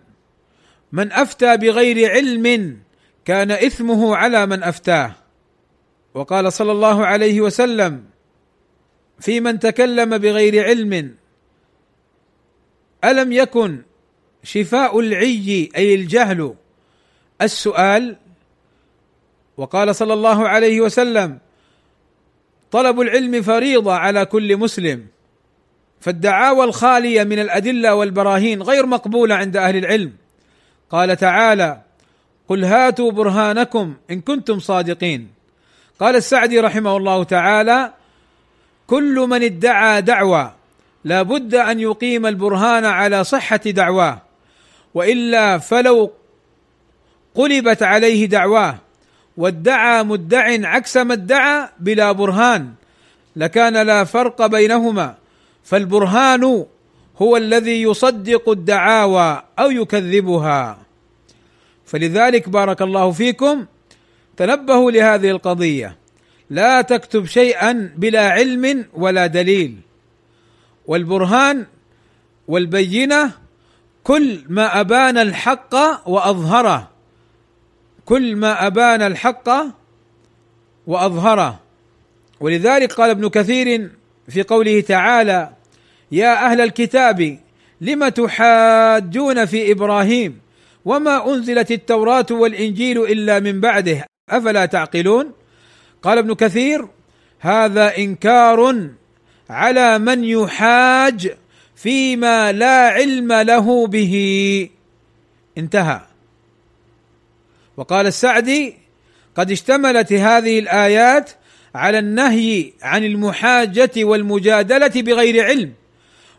من 0.91 1.11
أفتى 1.11 1.57
بغير 1.57 2.11
علم 2.11 2.77
كان 3.25 3.51
إثمه 3.51 4.15
على 4.15 4.45
من 4.45 4.63
أفتاه. 4.63 5.11
وقال 6.13 6.53
صلى 6.53 6.71
الله 6.71 7.05
عليه 7.05 7.41
وسلم 7.41 8.03
في 9.19 9.39
من 9.39 9.59
تكلم 9.59 10.17
بغير 10.17 10.63
علم 10.63 11.15
ألم 13.03 13.31
يكن 13.31 13.81
شفاء 14.43 14.99
العي 14.99 15.69
أي 15.75 15.95
الجهل 15.95 16.55
السؤال 17.41 18.15
وقال 19.57 19.95
صلى 19.95 20.13
الله 20.13 20.47
عليه 20.47 20.81
وسلم 20.81 21.37
طلب 22.71 23.01
العلم 23.01 23.41
فريضة 23.41 23.93
على 23.93 24.25
كل 24.25 24.57
مسلم 24.57 25.07
فالدعاوى 25.99 26.63
الخالية 26.63 27.23
من 27.23 27.39
الأدلة 27.39 27.95
والبراهين 27.95 28.61
غير 28.61 28.85
مقبولة 28.85 29.35
عند 29.35 29.57
أهل 29.57 29.75
العلم. 29.77 30.13
قال 30.89 31.17
تعالى 31.17 31.81
قل 32.47 32.63
هاتوا 32.63 33.11
برهانكم 33.11 33.95
إن 34.11 34.21
كنتم 34.21 34.59
صادقين. 34.59 35.29
قال 35.99 36.15
السعدي 36.15 36.59
رحمه 36.59 36.97
الله 36.97 37.23
تعالى 37.23 37.93
كل 38.87 39.15
من 39.29 39.43
ادعى 39.43 40.01
دعوى 40.01 40.51
لا 41.03 41.21
بد 41.21 41.55
أن 41.55 41.79
يقيم 41.79 42.25
البرهان 42.25 42.85
على 42.85 43.23
صحة 43.23 43.57
دعواه 43.65 44.21
وإلا 44.93 45.57
فلو 45.57 46.11
قلبت 47.37 47.83
عليه 47.83 48.25
دعواه 48.25 48.75
وادعى 49.37 50.03
مدع 50.03 50.67
عكس 50.67 50.97
ما 50.97 51.13
ادعى 51.13 51.69
بلا 51.79 52.11
برهان 52.11 52.73
لكان 53.35 53.77
لا 53.77 54.03
فرق 54.03 54.45
بينهما 54.45 55.15
فالبرهان 55.63 56.65
هو 57.21 57.37
الذي 57.37 57.81
يصدق 57.81 58.49
الدعاوى 58.49 59.43
أو 59.59 59.71
يكذبها. 59.71 60.77
فلذلك 61.85 62.49
بارك 62.49 62.81
الله 62.81 63.11
فيكم 63.11 63.65
تنبهوا 64.37 64.91
لهذه 64.91 65.29
القضية. 65.29 65.95
لا 66.49 66.81
تكتب 66.81 67.25
شيئا 67.25 67.93
بلا 67.97 68.29
علم 68.29 68.85
ولا 68.93 69.27
دليل. 69.27 69.77
والبرهان 70.87 71.65
والبينة 72.47 73.31
كل 74.03 74.39
ما 74.49 74.79
أبان 74.79 75.17
الحق 75.17 75.75
وأظهره. 76.09 76.96
كل 78.07 78.35
ما 78.35 78.67
أبان 78.67 79.01
الحق 79.01 79.49
وأظهره. 80.87 81.59
ولذلك 82.39 82.93
قال 82.93 83.09
ابن 83.09 83.29
كثير 83.29 83.89
في 84.29 84.43
قوله 84.43 84.81
تعالى 84.81 85.49
يا 86.11 86.45
أهل 86.45 86.61
الكتاب 86.61 87.39
لم 87.81 88.07
تحاجون 88.07 89.45
في 89.45 89.71
إبراهيم 89.71 90.39
وما 90.85 91.33
أنزلت 91.33 91.71
التوراة 91.71 92.25
والإنجيل 92.31 93.03
إلا 93.03 93.39
من 93.39 93.59
بعده؟ 93.59 94.05
أفلا 94.29 94.65
تعقلون؟ 94.65 95.31
قال 96.01 96.17
ابن 96.17 96.33
كثير 96.33 96.87
هذا 97.39 97.97
إنكار 97.97 98.89
على 99.49 99.99
من 99.99 100.23
يحاج 100.23 101.31
فيما 101.75 102.51
لا 102.51 102.87
علم 102.87 103.33
له 103.33 103.87
به. 103.87 104.15
انتهى. 105.57 106.06
وقال 107.77 108.07
السعدي 108.07 108.73
قد 109.35 109.51
اشتملت 109.51 110.13
هذه 110.13 110.59
الآيات 110.59 111.31
على 111.75 111.99
النهي 111.99 112.73
عن 112.81 113.03
المحاجة 113.03 113.91
والمجادلة 113.97 115.01
بغير 115.01 115.45
علم 115.45 115.73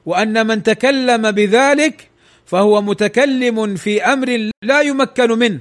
وأن 0.07 0.47
من 0.47 0.63
تكلم 0.63 1.31
بذلك 1.31 2.09
فهو 2.47 2.83
متكلم 2.83 3.77
في 3.77 4.05
أمر 4.05 4.51
لا 4.63 4.81
يمكن 4.81 5.31
منه 5.31 5.61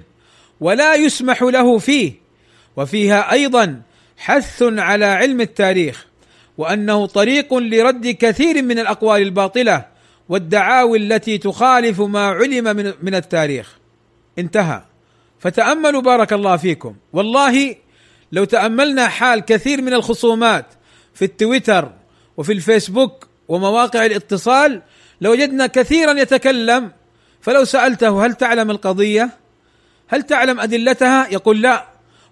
ولا 0.62 0.96
يسمح 0.96 1.44
له 1.44 1.78
فيه 1.78 2.14
وفيها 2.78 3.32
أيضا 3.32 3.82
حث 4.18 4.64
على 4.64 5.06
علم 5.06 5.42
التاريخ 5.42 6.08
وأنه 6.58 7.06
طريق 7.06 7.54
لرد 7.54 8.08
كثير 8.08 8.62
من 8.62 8.80
الأقوال 8.80 9.22
الباطلة 9.22 9.86
والدعاوي 10.30 10.98
التي 10.98 11.38
تخالف 11.38 12.02
ما 12.02 12.28
علم 12.28 12.96
من 13.02 13.16
التاريخ. 13.16 13.78
انتهى. 14.40 14.82
فتأملوا 15.40 16.02
بارك 16.02 16.34
الله 16.34 16.58
فيكم 16.58 16.96
والله 17.14 17.76
لو 18.32 18.44
تأملنا 18.44 19.08
حال 19.08 19.40
كثير 19.40 19.82
من 19.82 19.94
الخصومات 19.94 20.66
في 21.14 21.26
التويتر 21.26 21.92
وفي 22.38 22.54
الفيسبوك 22.54 23.28
ومواقع 23.48 24.06
الاتصال 24.06 24.82
لوجدنا 25.22 25.68
كثيرا 25.68 26.12
يتكلم 26.12 26.92
فلو 27.42 27.66
سألته 27.66 28.26
هل 28.26 28.34
تعلم 28.34 28.72
القضية؟ 28.72 29.30
هل 30.08 30.24
تعلم 30.24 30.60
أدلتها؟ 30.60 31.28
يقول 31.32 31.62
لا 31.62 31.86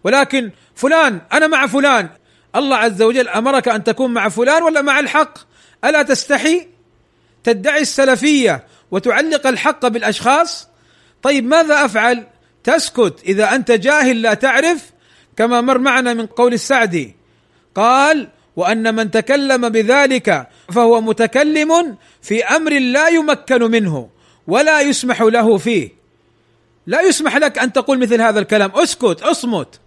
ولكن 0.03 0.51
فلان 0.75 1.21
أنا 1.33 1.47
مع 1.47 1.67
فلان 1.67 2.09
الله 2.55 2.75
عز 2.75 3.01
وجل 3.01 3.27
أمرك 3.27 3.67
أن 3.67 3.83
تكون 3.83 4.13
مع 4.13 4.29
فلان 4.29 4.63
ولا 4.63 4.81
مع 4.81 4.99
الحق؟ 4.99 5.37
ألا 5.85 6.01
تستحي؟ 6.01 6.67
تدعي 7.43 7.81
السلفية 7.81 8.65
وتعلق 8.91 9.47
الحق 9.47 9.87
بالأشخاص؟ 9.87 10.67
طيب 11.21 11.45
ماذا 11.45 11.85
أفعل؟ 11.85 12.27
تسكت. 12.65 13.23
إذا 13.25 13.55
أنت 13.55 13.71
جاهل 13.71 14.21
لا 14.21 14.33
تعرف 14.33 14.91
كما 15.37 15.61
مر 15.61 15.77
معنا 15.77 16.13
من 16.13 16.25
قول 16.25 16.53
السعدي. 16.53 17.15
قال 17.75 18.27
وأن 18.55 18.95
من 18.95 19.11
تكلم 19.11 19.69
بذلك 19.69 20.47
فهو 20.73 21.01
متكلم 21.01 21.97
في 22.21 22.43
أمر 22.43 22.79
لا 22.79 23.07
يمكن 23.07 23.61
منه 23.71 24.09
ولا 24.47 24.81
يسمح 24.81 25.21
له 25.21 25.57
فيه. 25.57 25.89
لا 26.87 27.01
يسمح 27.01 27.37
لك 27.37 27.57
أن 27.57 27.73
تقول 27.73 27.99
مثل 27.99 28.21
هذا 28.21 28.39
الكلام. 28.39 28.71
اسكت 28.75 29.21
اصمت. 29.21 29.79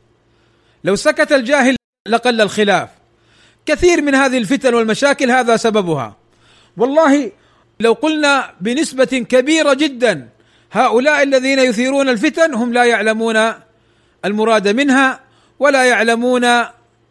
لو 0.84 0.96
سكت 0.96 1.32
الجاهل 1.32 1.76
لقل 2.08 2.40
الخلاف. 2.40 2.88
كثير 3.66 4.02
من 4.02 4.14
هذه 4.14 4.38
الفتن 4.38 4.74
والمشاكل 4.74 5.30
هذا 5.30 5.56
سببها. 5.56 6.16
والله 6.76 7.32
لو 7.80 7.92
قلنا 7.92 8.54
بنسبة 8.60 9.04
كبيرة 9.04 9.74
جدا 9.74 10.28
هؤلاء 10.72 11.22
الذين 11.22 11.58
يثيرون 11.58 12.08
الفتن 12.08 12.54
هم 12.54 12.72
لا 12.72 12.84
يعلمون 12.84 13.52
المراد 14.24 14.68
منها 14.68 15.20
ولا 15.58 15.84
يعلمون 15.84 16.44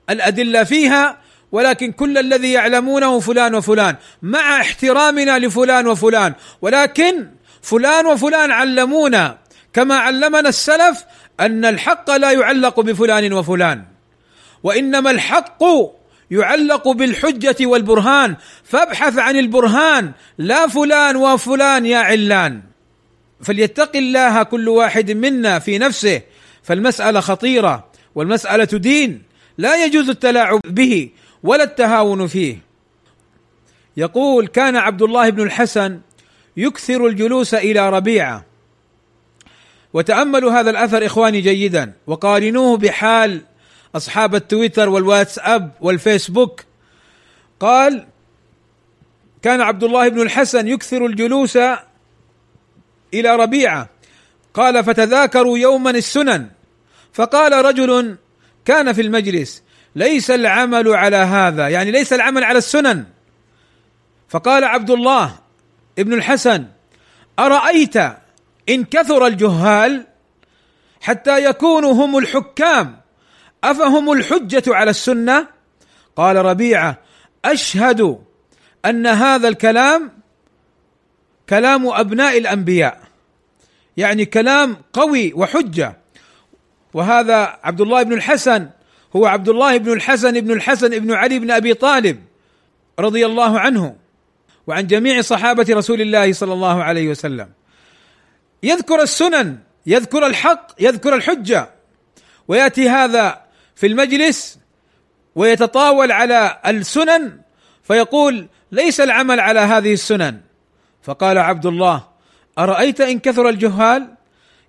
الأدلة 0.09 0.63
فيها 0.63 1.17
ولكن 1.51 1.91
كل 1.91 2.17
الذي 2.17 2.51
يعلمونه 2.51 3.19
فلان 3.19 3.55
وفلان. 3.55 3.95
مع 4.21 4.61
احترامنا 4.61 5.39
لفلان 5.39 5.87
وفلان 5.87 6.33
ولكن 6.61 7.27
فلان 7.61 8.05
وفلان 8.05 8.51
علمونا. 8.51 9.37
كما 9.73 9.97
علمنا 9.97 10.49
السلف 10.49 11.03
أن 11.39 11.65
الحق 11.65 12.11
لا 12.11 12.31
يعلق 12.31 12.79
بفلان 12.79 13.33
وفلان. 13.33 13.83
وإنما 14.63 15.11
الحق 15.11 15.63
يعلق 16.31 16.87
بالحجة 16.87 17.65
والبرهان. 17.65 18.35
فابحث 18.63 19.17
عن 19.17 19.35
البرهان. 19.35 20.11
لا 20.37 20.67
فلان 20.67 21.15
وفلان 21.15 21.85
يا 21.85 21.97
علان. 21.97 22.61
فليتق 23.41 23.95
الله 23.95 24.43
كل 24.43 24.69
واحد 24.69 25.11
منا 25.11 25.59
في 25.59 25.77
نفسه 25.77 26.21
فالمسألة 26.63 27.19
خطيرة 27.19 27.87
والمسألة 28.15 28.65
دين 28.65 29.23
لا 29.57 29.85
يجوز 29.85 30.09
التلاعب 30.09 30.59
به 30.65 31.09
ولا 31.43 31.63
التهاون 31.63 32.27
فيه. 32.27 32.57
يقول 33.97 34.47
كان 34.47 34.75
عبد 34.75 35.01
الله 35.01 35.29
بن 35.29 35.43
الحسن 35.43 35.99
يكثر 36.57 37.07
الجلوس 37.07 37.53
إلى 37.53 37.89
ربيعة. 37.89 38.45
وتأملوا 39.93 40.51
هذا 40.51 40.69
الأثر 40.69 41.05
إخواني 41.05 41.41
جيدا 41.41 41.93
وقارنوه 42.07 42.77
بحال 42.77 43.41
أصحاب 43.95 44.35
التويتر 44.35 44.89
والواتساب 44.89 45.71
والفيسبوك. 45.81 46.63
قال 47.59 48.07
كان 49.41 49.61
عبد 49.61 49.83
الله 49.83 50.07
بن 50.07 50.21
الحسن 50.21 50.67
يكثر 50.67 51.05
الجلوس 51.05 51.57
إلى 53.13 53.35
ربيعة. 53.35 53.89
قال 54.53 54.83
فتذاكروا 54.83 55.57
يوما 55.57 55.89
السنن. 55.89 56.49
فقال 57.13 57.65
رجل 57.65 58.17
كان 58.65 58.93
في 58.93 59.01
المجلس 59.01 59.63
ليس 59.95 60.31
العمل 60.31 60.87
على 60.89 61.17
هذا. 61.17 61.67
يعني 61.67 61.91
ليس 61.91 62.13
العمل 62.13 62.43
على 62.43 62.57
السنن. 62.57 63.05
فقال 64.29 64.63
عبد 64.63 64.91
الله 64.91 65.39
ابن 65.99 66.13
الحسن 66.13 66.65
أرأيت 67.39 67.97
إن 68.69 68.83
كثر 68.83 69.27
الجهال 69.27 70.07
حتى 71.01 71.45
يكونوا 71.45 71.93
هم 71.93 72.17
الحكام 72.17 73.01
أفهم 73.63 74.11
الحجة 74.11 74.63
على 74.67 74.89
السنة؟ 74.89 75.47
قال 76.15 76.35
ربيعة 76.35 76.97
أشهد 77.45 78.19
أن 78.85 79.07
هذا 79.07 79.47
الكلام 79.47 80.11
كلام 81.49 81.87
أبناء 81.87 82.37
الأنبياء. 82.37 83.01
يعني 83.97 84.25
كلام 84.25 84.77
قوي 84.93 85.33
وحجة. 85.33 85.97
وهذا 86.93 87.59
عبد 87.63 87.81
الله 87.81 88.03
بن 88.03 88.13
الحسن 88.13 88.69
هو 89.15 89.25
عبد 89.25 89.49
الله 89.49 89.77
بن 89.77 89.93
الحسن 89.93 90.41
بن 90.41 90.51
الحسن 90.51 90.99
بن 90.99 91.13
علي 91.13 91.39
بن 91.39 91.51
أبي 91.51 91.73
طالب 91.73 92.23
رضي 92.99 93.25
الله 93.25 93.59
عنه 93.59 93.95
وعن 94.67 94.87
جميع 94.87 95.21
صحابة 95.21 95.65
رسول 95.69 96.01
الله 96.01 96.33
صلى 96.33 96.53
الله 96.53 96.83
عليه 96.83 97.09
وسلم. 97.09 97.49
يذكر 98.63 99.01
السنن 99.01 99.57
يذكر 99.85 100.27
الحق 100.27 100.67
يذكر 100.79 101.15
الحجة. 101.15 101.69
ويأتي 102.47 102.89
هذا 102.89 103.41
في 103.75 103.87
المجلس 103.87 104.59
ويتطاول 105.35 106.11
على 106.11 106.59
السنن 106.67 107.39
فيقول 107.83 108.47
ليس 108.71 109.01
العمل 109.01 109.39
على 109.39 109.59
هذه 109.59 109.93
السنن. 109.93 110.46
فقال 111.07 111.37
عبد 111.37 111.65
الله 111.65 112.03
أرأيت 112.59 113.01
إن 113.01 113.19
كثر 113.19 113.49
الجهال؟ 113.49 114.07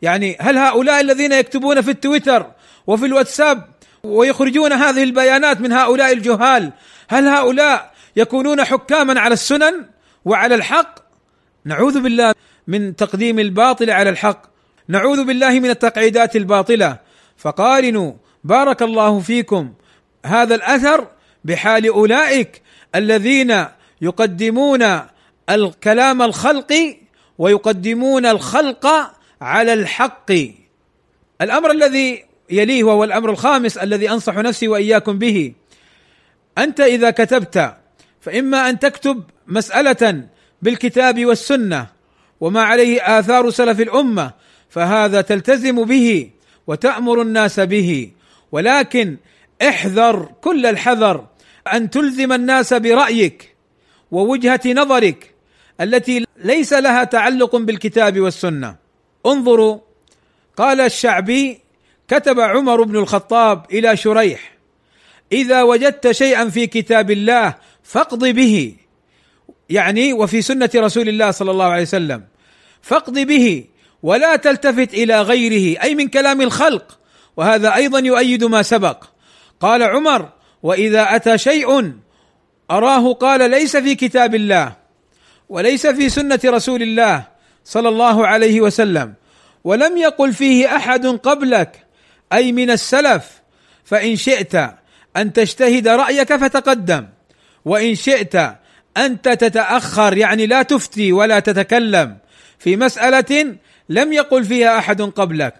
يعني 0.02 0.36
هل 0.40 0.58
هؤلاء 0.58 1.00
الذين 1.00 1.32
يكتبون 1.32 1.80
في 1.80 1.90
التويتر 1.90 2.46
وفي 2.86 3.06
الواتساب 3.06 3.64
ويخرجون 4.02 4.72
هذه 4.72 5.02
البيانات 5.02 5.60
من 5.60 5.72
هؤلاء 5.72 6.12
الجهال 6.12 6.72
هل 7.08 7.26
هؤلاء 7.26 7.92
يكونون 8.16 8.64
حكاما 8.64 9.20
على 9.20 9.32
السنن 9.32 9.86
وعلى 10.24 10.54
الحق؟ 10.54 10.98
نعوذ 11.64 12.00
بالله 12.00 12.34
من 12.66 12.96
تقديم 12.96 13.38
الباطل 13.38 13.90
على 13.90 14.10
الحق 14.10 14.42
نعوذ 14.88 15.24
بالله 15.24 15.60
من 15.60 15.70
التقعيدات 15.70 16.36
الباطلة. 16.36 16.98
فقارنوا 17.36 18.12
بارك 18.44 18.82
الله 18.82 19.20
فيكم 19.20 19.72
هذا 20.26 20.54
الأثر 20.54 21.08
بحال 21.44 21.86
أولئك 21.86 22.62
الذين 22.94 23.64
يقدمون 24.00 25.00
الكلام 25.50 26.22
الخلقي 26.22 26.96
ويقدمون 27.38 28.26
الخلق 28.26 28.86
على 29.40 29.72
الحق. 29.72 30.32
الأمر 31.40 31.70
الذي 31.70 32.24
يليه 32.50 32.84
وهو 32.84 33.04
الأمر 33.04 33.30
الخامس 33.30 33.78
الذي 33.78 34.10
أنصح 34.10 34.36
نفسي 34.36 34.68
وإياكم 34.68 35.18
به. 35.18 35.52
أنت 36.58 36.80
إذا 36.80 37.10
كتبت 37.10 37.76
فإما 38.20 38.70
أن 38.70 38.78
تكتب 38.78 39.24
مسألة 39.46 40.24
بالكتاب 40.62 41.26
والسنة 41.26 41.86
وما 42.40 42.62
عليه 42.62 43.18
آثار 43.18 43.50
سلف 43.50 43.80
الأمة 43.80 44.32
فهذا 44.70 45.20
تلتزم 45.20 45.84
به 45.84 46.30
وتأمر 46.66 47.22
الناس 47.22 47.60
به. 47.60 48.10
ولكن 48.52 49.16
احذر 49.62 50.32
كل 50.40 50.66
الحذر 50.66 51.26
أن 51.72 51.90
تلزم 51.90 52.32
الناس 52.32 52.74
برأيك 52.74 53.54
ووجهة 54.10 54.60
نظرك 54.66 55.34
التي 55.80 56.24
ليس 56.36 56.72
لها 56.72 57.04
تعلق 57.04 57.56
بالكتاب 57.56 58.20
والسنة. 58.20 58.76
انظروا 59.26 59.78
قال 60.56 60.80
الشعبي 60.80 61.60
كتب 62.08 62.40
عمر 62.40 62.82
بن 62.82 62.96
الخطاب 62.96 63.66
إلى 63.72 63.96
شريح 63.96 64.52
إذا 65.32 65.62
وجدت 65.62 66.10
شيئا 66.10 66.48
في 66.48 66.66
كتاب 66.66 67.10
الله 67.10 67.54
فاقض 67.82 68.24
به 68.26 68.74
يعني 69.70 70.12
وفي 70.12 70.42
سنة 70.42 70.70
رسول 70.74 71.08
الله 71.08 71.30
صلى 71.30 71.50
الله 71.50 71.64
عليه 71.64 71.82
وسلم 71.82 72.24
فاقض 72.82 73.18
به 73.18 73.64
ولا 74.02 74.36
تلتفت 74.36 74.94
إلى 74.94 75.22
غيره 75.22 75.82
أي 75.82 75.94
من 75.94 76.08
كلام 76.08 76.40
الخلق 76.40 76.98
وهذا 77.36 77.74
أيضا 77.74 77.98
يؤيد 77.98 78.44
ما 78.44 78.62
سبق. 78.62 79.04
قال 79.60 79.82
عمر 79.82 80.28
وإذا 80.62 81.16
أتى 81.16 81.38
شيء 81.38 81.92
أراه 82.70 83.12
قال 83.12 83.50
ليس 83.50 83.76
في 83.76 83.94
كتاب 83.94 84.34
الله. 84.34 84.87
وليس 85.48 85.86
في 85.86 86.08
سنة 86.08 86.40
رسول 86.44 86.82
الله 86.82 87.24
صلى 87.64 87.88
الله 87.88 88.26
عليه 88.26 88.60
وسلم 88.60 89.14
ولم 89.64 89.96
يقل 89.96 90.32
فيه 90.32 90.76
أحد 90.76 91.06
قبلك 91.06 91.86
أي 92.32 92.52
من 92.52 92.70
السلف 92.70 93.42
فإن 93.84 94.16
شئت 94.16 94.54
أن 95.16 95.32
تجتهد 95.32 95.88
رأيك 95.88 96.36
فتقدم 96.36 97.06
وإن 97.64 97.94
شئت 97.94 98.36
انت 98.96 99.28
تتأخر 99.28 100.16
يعني 100.16 100.46
لا 100.46 100.62
تفتي 100.62 101.12
ولا 101.12 101.40
تتكلم 101.40 102.16
في 102.58 102.76
مسألة 102.76 103.56
لم 103.88 104.12
يقل 104.12 104.44
فيها 104.44 104.78
أحد 104.78 105.02
قبلك. 105.02 105.54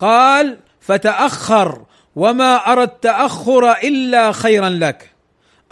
قال 0.00 0.58
فتأخر 0.80 1.84
وما 2.16 2.72
أرى 2.72 2.82
التأخر 2.82 3.72
إلا 3.72 4.32
خيرا 4.32 4.68
لك. 4.68 5.10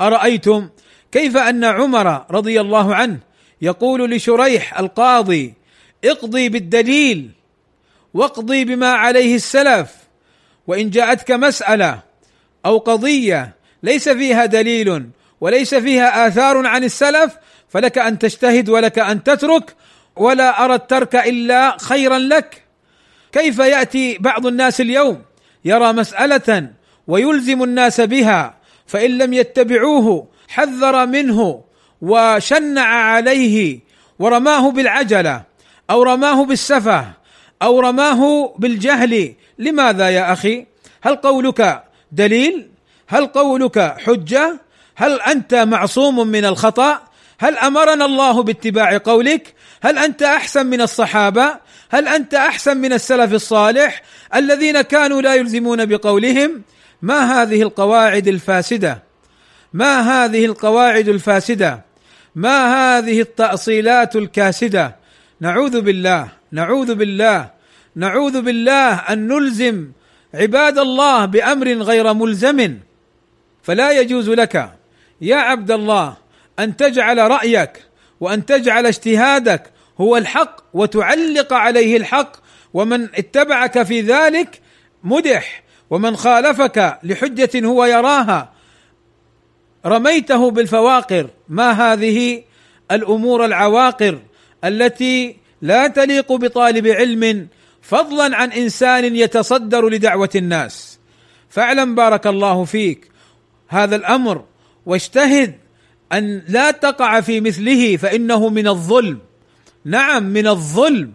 أرأيتم 0.00 0.68
كيف 1.12 1.36
أن 1.36 1.64
عمر 1.64 2.24
رضي 2.30 2.60
الله 2.60 2.94
عنه 2.94 3.18
يقول 3.62 4.10
لشريح 4.10 4.78
القاضي 4.78 5.54
اقضي 6.04 6.48
بالدليل 6.48 7.30
واقضي 8.14 8.64
بما 8.64 8.92
عليه 8.92 9.34
السلف 9.34 9.90
وإن 10.66 10.90
جاءتك 10.90 11.30
مسألة 11.30 12.00
أو 12.66 12.78
قضية 12.78 13.54
ليس 13.82 14.08
فيها 14.08 14.46
دليل 14.46 15.08
وليس 15.40 15.74
فيها 15.74 16.28
آثار 16.28 16.66
عن 16.66 16.84
السلف 16.84 17.36
فلك 17.68 17.98
أن 17.98 18.18
تجتهد 18.18 18.68
ولك 18.68 18.98
أن 18.98 19.22
تترك 19.22 19.74
ولا 20.16 20.64
أرى 20.64 20.74
الترك 20.74 21.16
إلا 21.16 21.76
خيرا 21.80 22.18
لك. 22.18 22.62
كيف 23.32 23.58
يأتي 23.58 24.18
بعض 24.18 24.46
الناس 24.46 24.80
اليوم 24.80 25.22
يرى 25.64 25.92
مسألة 25.92 26.70
ويلزم 27.06 27.62
الناس 27.62 28.00
بها 28.00 28.54
فإن 28.86 29.18
لم 29.18 29.32
يتبعوه 29.32 30.28
حذر 30.48 31.06
منه 31.06 31.64
وشنع 32.02 32.86
عليه 32.86 33.80
ورماه 34.18 34.70
بالعجلة 34.70 35.42
أو 35.90 36.02
رماه 36.02 36.44
بالسفة 36.44 37.06
أو 37.62 37.80
رماه 37.80 38.54
بالجهل. 38.58 39.34
لماذا 39.58 40.10
يا 40.10 40.32
أخي؟ 40.32 40.66
هل 41.02 41.16
قولك 41.16 41.84
دليل؟ 42.12 42.68
هل 43.08 43.26
قولك 43.26 43.96
حجة؟ 44.06 44.60
هل 44.96 45.20
أنت 45.20 45.54
معصوم 45.54 46.28
من 46.28 46.44
الخطأ؟ 46.44 47.02
هل 47.38 47.58
أمرنا 47.58 48.04
الله 48.04 48.42
باتباع 48.42 48.98
قولك؟ 48.98 49.54
هل 49.82 49.98
أنت 49.98 50.22
أحسن 50.22 50.66
من 50.66 50.80
الصحابة؟ 50.80 51.58
هل 51.90 52.08
أنت 52.08 52.34
أحسن 52.34 52.76
من 52.76 52.92
السلف 52.92 53.32
الصالح 53.32 54.02
الذين 54.34 54.80
كانوا 54.80 55.22
لا 55.22 55.34
يلزمون 55.34 55.86
بقولهم؟ 55.86 56.62
ما 57.02 57.42
هذه 57.42 57.62
القواعد 57.62 58.28
الفاسدة؟ 58.28 59.02
ما 59.72 60.00
هذه 60.00 60.44
القواعد 60.44 61.08
الفاسدة؟ 61.08 61.91
ما 62.34 62.58
هذه 62.74 63.20
التأصيلات 63.20 64.16
الكاسدة؟ 64.16 64.96
نعوذ 65.40 65.80
بالله 65.80 66.28
نعوذ 66.52 66.94
بالله 66.94 67.50
نعوذ 67.96 68.42
بالله 68.42 68.94
أن 68.94 69.28
نلزم 69.28 69.92
عباد 70.34 70.78
الله 70.78 71.24
بأمر 71.24 71.72
غير 71.72 72.14
ملزم. 72.14 72.78
فلا 73.62 73.90
يجوز 73.90 74.30
لك 74.30 74.72
يا 75.20 75.36
عبد 75.36 75.70
الله 75.70 76.16
أن 76.58 76.76
تجعل 76.76 77.18
رأيك 77.18 77.82
وأن 78.20 78.46
تجعل 78.46 78.86
اجتهادك 78.86 79.70
هو 80.00 80.16
الحق 80.16 80.60
وتعلق 80.74 81.52
عليه 81.52 81.96
الحق 81.96 82.36
ومن 82.74 83.08
اتبعك 83.14 83.82
في 83.82 84.00
ذلك 84.00 84.60
مدح 85.04 85.62
ومن 85.90 86.16
خالفك 86.16 86.98
لحجة 87.02 87.66
هو 87.66 87.84
يراها. 87.84 88.51
رميته 89.86 90.50
بالفواقر. 90.50 91.30
ما 91.48 91.70
هذه؟ 91.72 92.42
الأمور 92.90 93.44
العواقر 93.44 94.18
التي 94.64 95.36
لا 95.62 95.86
تليق 95.86 96.32
بطالب 96.32 96.86
علم 96.86 97.48
فضلا 97.82 98.36
عن 98.36 98.52
إنسان 98.52 99.16
يتصدر 99.16 99.88
لدعوة 99.88 100.30
الناس. 100.36 100.98
فاعلم 101.48 101.94
بارك 101.94 102.26
الله 102.26 102.64
فيك. 102.64 103.10
هذا 103.68 103.96
الأمر 103.96 104.44
واجتهد 104.86 105.54
أن 106.12 106.42
لا 106.48 106.70
تقع 106.70 107.20
في 107.20 107.40
مثله 107.40 107.96
فإنه 107.96 108.48
من 108.48 108.68
الظلم. 108.68 109.18
نعم 109.84 110.22
من 110.22 110.46
الظلم 110.46 111.12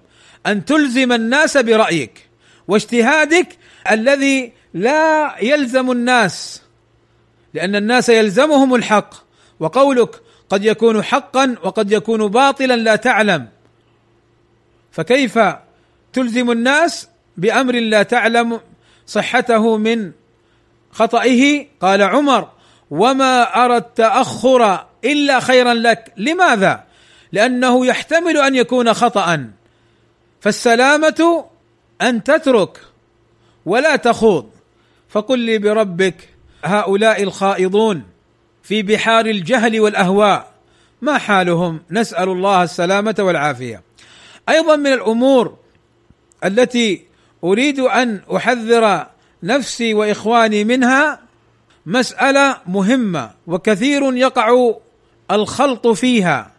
أن 0.47 0.65
تلزم 0.65 1.11
الناس 1.11 1.57
برأيك 1.57 2.29
واجتهادك 2.67 3.47
الذي 3.91 4.53
لا 4.73 5.35
يلزم 5.41 5.91
الناس 5.91 6.61
لأن 7.57 7.75
الناس 7.75 8.09
يلزمهم 8.09 8.75
الحق. 8.75 9.13
وقولك 9.59 10.21
قد 10.49 10.65
يكون 10.65 11.03
حقا 11.03 11.55
وقد 11.63 11.91
يكون 11.91 12.27
باطلا 12.27 12.73
لا 12.73 12.95
تعلم. 12.95 13.47
فكيف 14.91 15.39
تلزم 16.13 16.51
الناس 16.51 17.07
بأمر 17.37 17.75
لا 17.75 18.03
تعلم 18.03 18.59
صحته 19.07 19.77
من 19.77 20.11
خطئه؟ 20.91 21.65
قال 21.81 22.01
عمر 22.01 22.49
وما 22.91 23.65
أرى 23.65 23.77
التأخر 23.77 24.85
إلا 25.05 25.39
خيرا 25.39 25.73
لك. 25.73 26.13
لماذا؟ 26.17 26.83
لأنه 27.31 27.85
يحتمل 27.85 28.37
أن 28.37 28.55
يكون 28.55 28.93
خطا. 28.93 29.51
فالسلامة 30.41 31.45
أن 32.01 32.23
تترك 32.23 32.81
ولا 33.65 33.95
تخوض. 33.95 34.49
فقل 35.09 35.39
لي 35.39 35.57
بربك 35.57 36.36
هؤلاء 36.67 37.23
الخائضون 37.23 38.03
في 38.63 38.81
بحار 38.81 39.25
الجهل 39.25 39.79
والأهواء 39.79 40.51
ما 41.01 41.17
حالهم؟ 41.17 41.81
نسأل 41.91 42.29
الله 42.29 42.63
السلامة 42.63 43.15
والعافية. 43.19 43.81
أيضا 44.49 44.75
من 44.75 44.93
الأمور 44.93 45.57
التي 46.45 47.05
أريد 47.43 47.79
أن 47.79 48.21
أحذر 48.35 49.05
نفسي 49.43 49.93
وإخواني 49.93 50.63
منها 50.63 51.19
مسألة 51.85 52.57
مهمة 52.67 53.31
وكثير 53.47 54.15
يقع 54.15 54.73
الخلط 55.31 55.87
فيها 55.87 56.51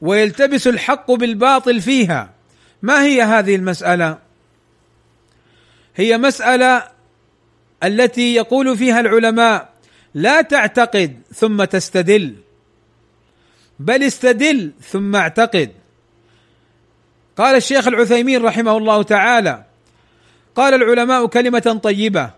ويلتبس 0.00 0.66
الحق 0.66 1.10
بالباطل 1.12 1.80
فيها. 1.80 2.30
ما 2.82 3.02
هي 3.02 3.22
هذه 3.22 3.56
المسألة؟ 3.56 4.18
هي 5.96 6.18
مسألة 6.18 6.97
التي 7.84 8.34
يقول 8.34 8.76
فيها 8.76 9.00
العلماء 9.00 9.68
لا 10.14 10.40
تعتقد 10.40 11.22
ثم 11.34 11.64
تستدل 11.64 12.34
بل 13.78 14.02
استدل 14.02 14.72
ثم 14.80 15.16
اعتقد. 15.16 15.70
قال 17.36 17.56
الشيخ 17.56 17.88
العثيمين 17.88 18.42
رحمه 18.42 18.76
الله 18.76 19.02
تعالى 19.02 19.64
قال 20.54 20.74
العلماء 20.74 21.26
كلمة 21.26 21.80
طيبة 21.82 22.30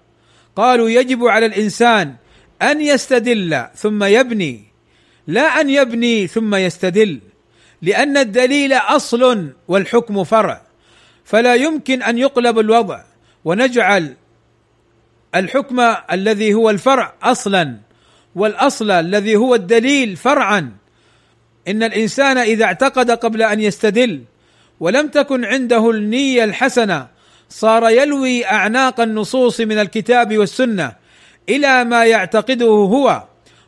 قالوا 0.57 0.89
يجب 0.89 1.25
على 1.25 1.47
الإنسان 1.47 2.15
أن 2.63 2.81
يستدل 2.81 3.65
ثم 3.75 4.05
يبني 4.05 4.65
لا 5.27 5.61
أن 5.61 5.71
يبني 5.71 6.27
ثم 6.27 6.55
يستدل 6.55 7.21
لأن 7.83 8.17
الدليل 8.17 8.73
أصل 8.73 9.53
والحكم 9.69 10.25
فرع 10.25 10.63
فلا 11.25 11.55
يمكن 11.55 12.03
أن 12.03 12.19
يقلب 12.19 12.59
الوضع 12.59 13.03
ونجعل 13.45 14.15
الحكم 15.35 15.81
الذي 16.13 16.55
هو 16.55 16.71
الفرع 16.71 17.15
أصلا 17.23 17.77
والأصل 18.35 18.91
الذي 18.91 19.37
هو 19.37 19.55
الدليل 19.55 20.17
فرعا. 20.17 20.73
إن 21.69 21.83
الإنسان 21.83 22.39
إذا 22.39 22.65
اعتقد 22.65 23.11
قبل 23.11 23.43
أن 23.43 23.61
يستدل 23.61 24.25
ولم 24.81 25.09
تكن 25.09 25.45
عنده 25.45 25.91
النية 25.91 26.45
الحسنة 26.45 27.07
صار 27.49 27.91
يلوي 27.91 28.47
أعناق 28.47 29.01
النصوص 29.01 29.61
من 29.61 29.79
الكتاب 29.79 30.39
والسنة 30.39 30.93
إلى 31.49 31.85
ما 31.85 32.05
يعتقده 32.05 32.67
هو 32.67 33.23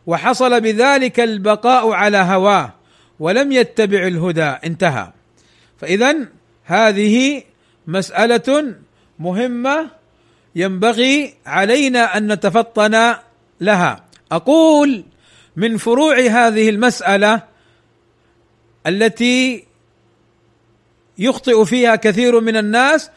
وحصل 0.06 0.60
بذلك 0.60 1.20
البقاء 1.20 1.90
على 1.90 2.16
هواه 2.16 2.72
ولم 3.20 3.52
يتبع 3.52 4.06
الهدى 4.06 4.42
انتهى. 4.42 5.12
فاذا 5.78 6.16
هذه 6.64 7.42
مسألة 7.86 8.74
مهمة 9.18 10.01
ينبغي 10.54 11.34
علينا 11.46 12.16
أن 12.16 12.32
نتفطن 12.32 13.16
لها. 13.60 14.04
أقول 14.32 15.04
من 15.56 15.76
فروع 15.76 16.18
هذه 16.18 16.70
المسألة 16.70 17.42
التي 18.86 19.64
يخطئ 21.18 21.64
فيها 21.64 21.96
كثير 21.96 22.40
من 22.40 22.56
الناس 22.56 23.10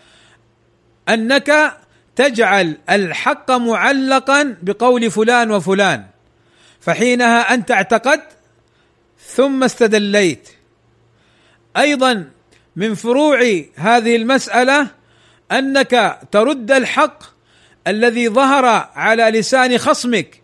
أنك 1.09 1.77
تجعل 2.15 2.77
الحق 2.89 3.51
معلقا 3.51 4.57
بقول 4.61 5.11
فلان 5.11 5.51
وفلان 5.51 6.05
فحينها 6.79 7.53
أنت 7.53 7.71
اعتقدت 7.71 8.27
ثم 9.19 9.63
استدليت. 9.63 10.49
أيضا 11.77 12.29
من 12.75 12.95
فروع 12.95 13.61
هذه 13.75 14.15
المسألة 14.15 14.87
أنك 15.51 16.19
ترد 16.31 16.71
الحق 16.71 17.23
الذي 17.87 18.29
ظهر 18.29 18.65
على 18.95 19.23
لسان 19.23 19.77
خصمك 19.77 20.41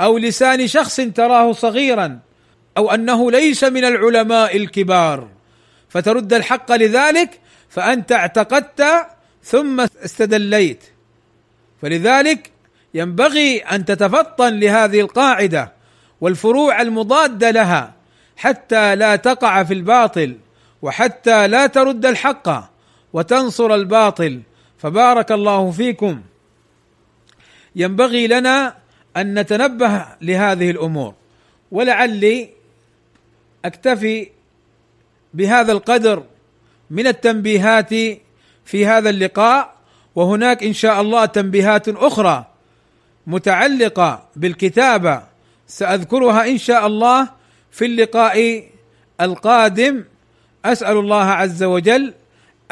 أو 0.00 0.18
لسان 0.18 0.66
شخص 0.66 0.96
تراه 0.96 1.52
صغيرا 1.52 2.18
أو 2.76 2.90
أنه 2.90 3.30
ليس 3.30 3.64
من 3.64 3.84
العلماء 3.84 4.56
الكبار. 4.56 5.28
فترد 5.88 6.32
الحق 6.32 6.72
لذلك 6.72 7.40
فأنت 7.68 8.12
اعتقدت 8.12 9.06
ثم 9.42 9.80
استدليت. 9.80 10.84
فلذلك 11.82 12.50
ينبغي 12.94 13.58
أن 13.58 13.84
تتفطن 13.84 14.58
لهذه 14.58 15.00
القاعدة 15.00 15.72
والفروع 16.20 16.80
المضاده 16.80 17.50
لها 17.50 17.94
حتى 18.36 18.96
لا 18.96 19.16
تقع 19.16 19.62
في 19.64 19.74
الباطل 19.74 20.36
وحتى 20.82 21.48
لا 21.48 21.66
ترد 21.66 22.06
الحق. 22.06 22.77
وتنصر 23.12 23.74
الباطل 23.74 24.42
فبارك 24.78 25.32
الله 25.32 25.70
فيكم. 25.70 26.20
ينبغي 27.76 28.26
لنا 28.26 28.74
أن 29.16 29.38
نتنبه 29.38 30.06
لهذه 30.22 30.70
الأمور 30.70 31.14
ولعلي 31.72 32.48
أكتفي 33.64 34.28
بهذا 35.34 35.72
القدر 35.72 36.22
من 36.90 37.06
التنبيهات 37.06 37.88
في 38.64 38.86
هذا 38.86 39.10
اللقاء 39.10 39.74
وهناك 40.14 40.64
إن 40.64 40.72
شاء 40.72 41.00
الله 41.00 41.24
تنبيهات 41.24 41.88
أخرى 41.88 42.46
متعلقة 43.26 44.28
بالكتابة 44.36 45.22
سأذكرها 45.66 46.48
إن 46.48 46.58
شاء 46.58 46.86
الله 46.86 47.28
في 47.70 47.84
اللقاء 47.84 48.64
القادم. 49.20 50.04
أسأل 50.64 50.96
الله 50.96 51.24
عز 51.24 51.62
وجل 51.62 52.14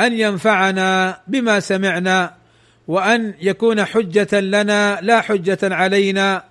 أن 0.01 0.13
ينفعنا 0.13 1.21
بما 1.29 1.61
سمعنا 1.61 2.35
وأن 2.89 3.35
يكون 3.41 3.85
حجة 3.85 4.41
لنا 4.41 4.99
لا 5.03 5.21
حجة 5.21 5.59
علينا 5.63 6.45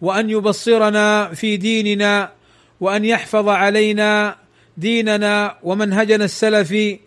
وأن 0.00 0.30
يبصرنا 0.30 1.34
في 1.34 1.56
ديننا 1.56 2.32
وأن 2.80 3.04
يحفظ 3.04 3.48
علينا 3.48 4.36
ديننا 4.76 5.58
ومنهجنا 5.62 6.24
السلفي. 6.24 6.98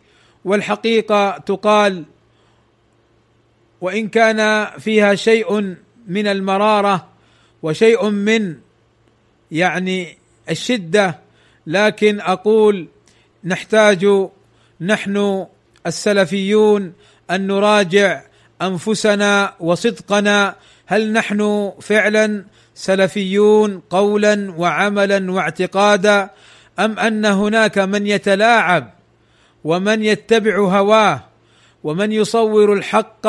والحقيقة 0.46 1.38
تقال 1.38 2.04
وإن 3.82 4.08
كان 4.08 4.68
فيها 4.80 5.16
شيء 5.16 5.76
من 6.08 6.28
المرارة 6.28 7.08
وشيء 7.64 8.10
من 8.10 8.56
يعني 9.52 10.18
الشدة 10.50 11.20
لكن 11.68 12.20
أقول 12.20 12.88
نحتاج 13.44 14.30
نحن 14.82 15.46
السلفيون 15.88 16.94
أن 17.32 17.48
نراجع 17.48 18.22
أنفسنا 18.62 19.54
وصدقنا 19.60 20.56
هل 20.86 21.14
نحن 21.14 21.72
فعلا 21.82 22.46
سلفيون 22.76 23.82
قولا 23.90 24.54
وعملا 24.58 25.32
واعتقادا 25.32 26.30
أم 26.80 27.00
أن 27.00 27.26
هناك 27.26 27.78
من 27.78 28.08
يتلاعب 28.08 28.94
ومن 29.64 30.04
يتبع 30.04 30.58
هواه 30.58 31.24
ومن 31.84 32.12
يصور 32.12 32.74
الحق 32.74 33.28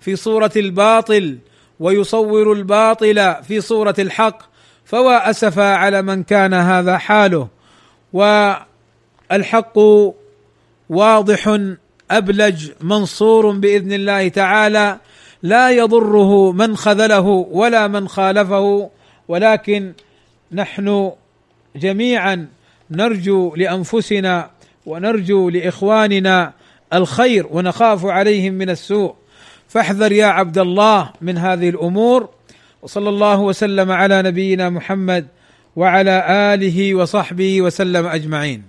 في 0.00 0.16
صورة 0.16 0.52
الباطل 0.56 1.38
ويصور 1.80 2.52
الباطل 2.52 3.34
في 3.42 3.60
صورة 3.60 3.94
الحق 3.98 4.42
فوا 4.84 5.30
اسفا 5.30 5.74
على 5.74 6.02
من 6.02 6.22
كان 6.22 6.54
هذا 6.54 6.98
حاله. 6.98 7.48
والحق 8.12 9.78
واضح 10.88 11.60
أبلج 12.10 12.70
منصور 12.80 13.50
بإذن 13.50 13.92
الله 13.92 14.28
تعالى 14.28 14.98
لا 15.42 15.70
يضره 15.70 16.52
من 16.52 16.76
خذله 16.76 17.26
ولا 17.50 17.88
من 17.88 18.08
خالفه 18.08 18.90
ولكن 19.28 19.92
نحن 20.52 21.12
جميعا 21.76 22.48
نرجو 22.90 23.54
لأنفسنا 23.56 24.50
ونرجو 24.86 25.48
لإخواننا 25.50 26.52
الخير 26.92 27.46
ونخاف 27.50 28.06
عليهم 28.06 28.52
من 28.52 28.70
السوء. 28.70 29.14
فاحذر 29.68 30.12
يا 30.12 30.26
عبد 30.26 30.58
الله 30.58 31.12
من 31.20 31.38
هذه 31.38 31.68
الأمور 31.68 32.28
وصلى 32.82 33.08
الله 33.08 33.40
وسلم 33.40 33.92
على 33.92 34.22
نبينا 34.22 34.70
محمد 34.70 35.26
وعلى 35.76 36.24
آله 36.54 36.94
وصحبه 36.94 37.62
وسلم 37.62 38.06
أجمعين. 38.06 38.68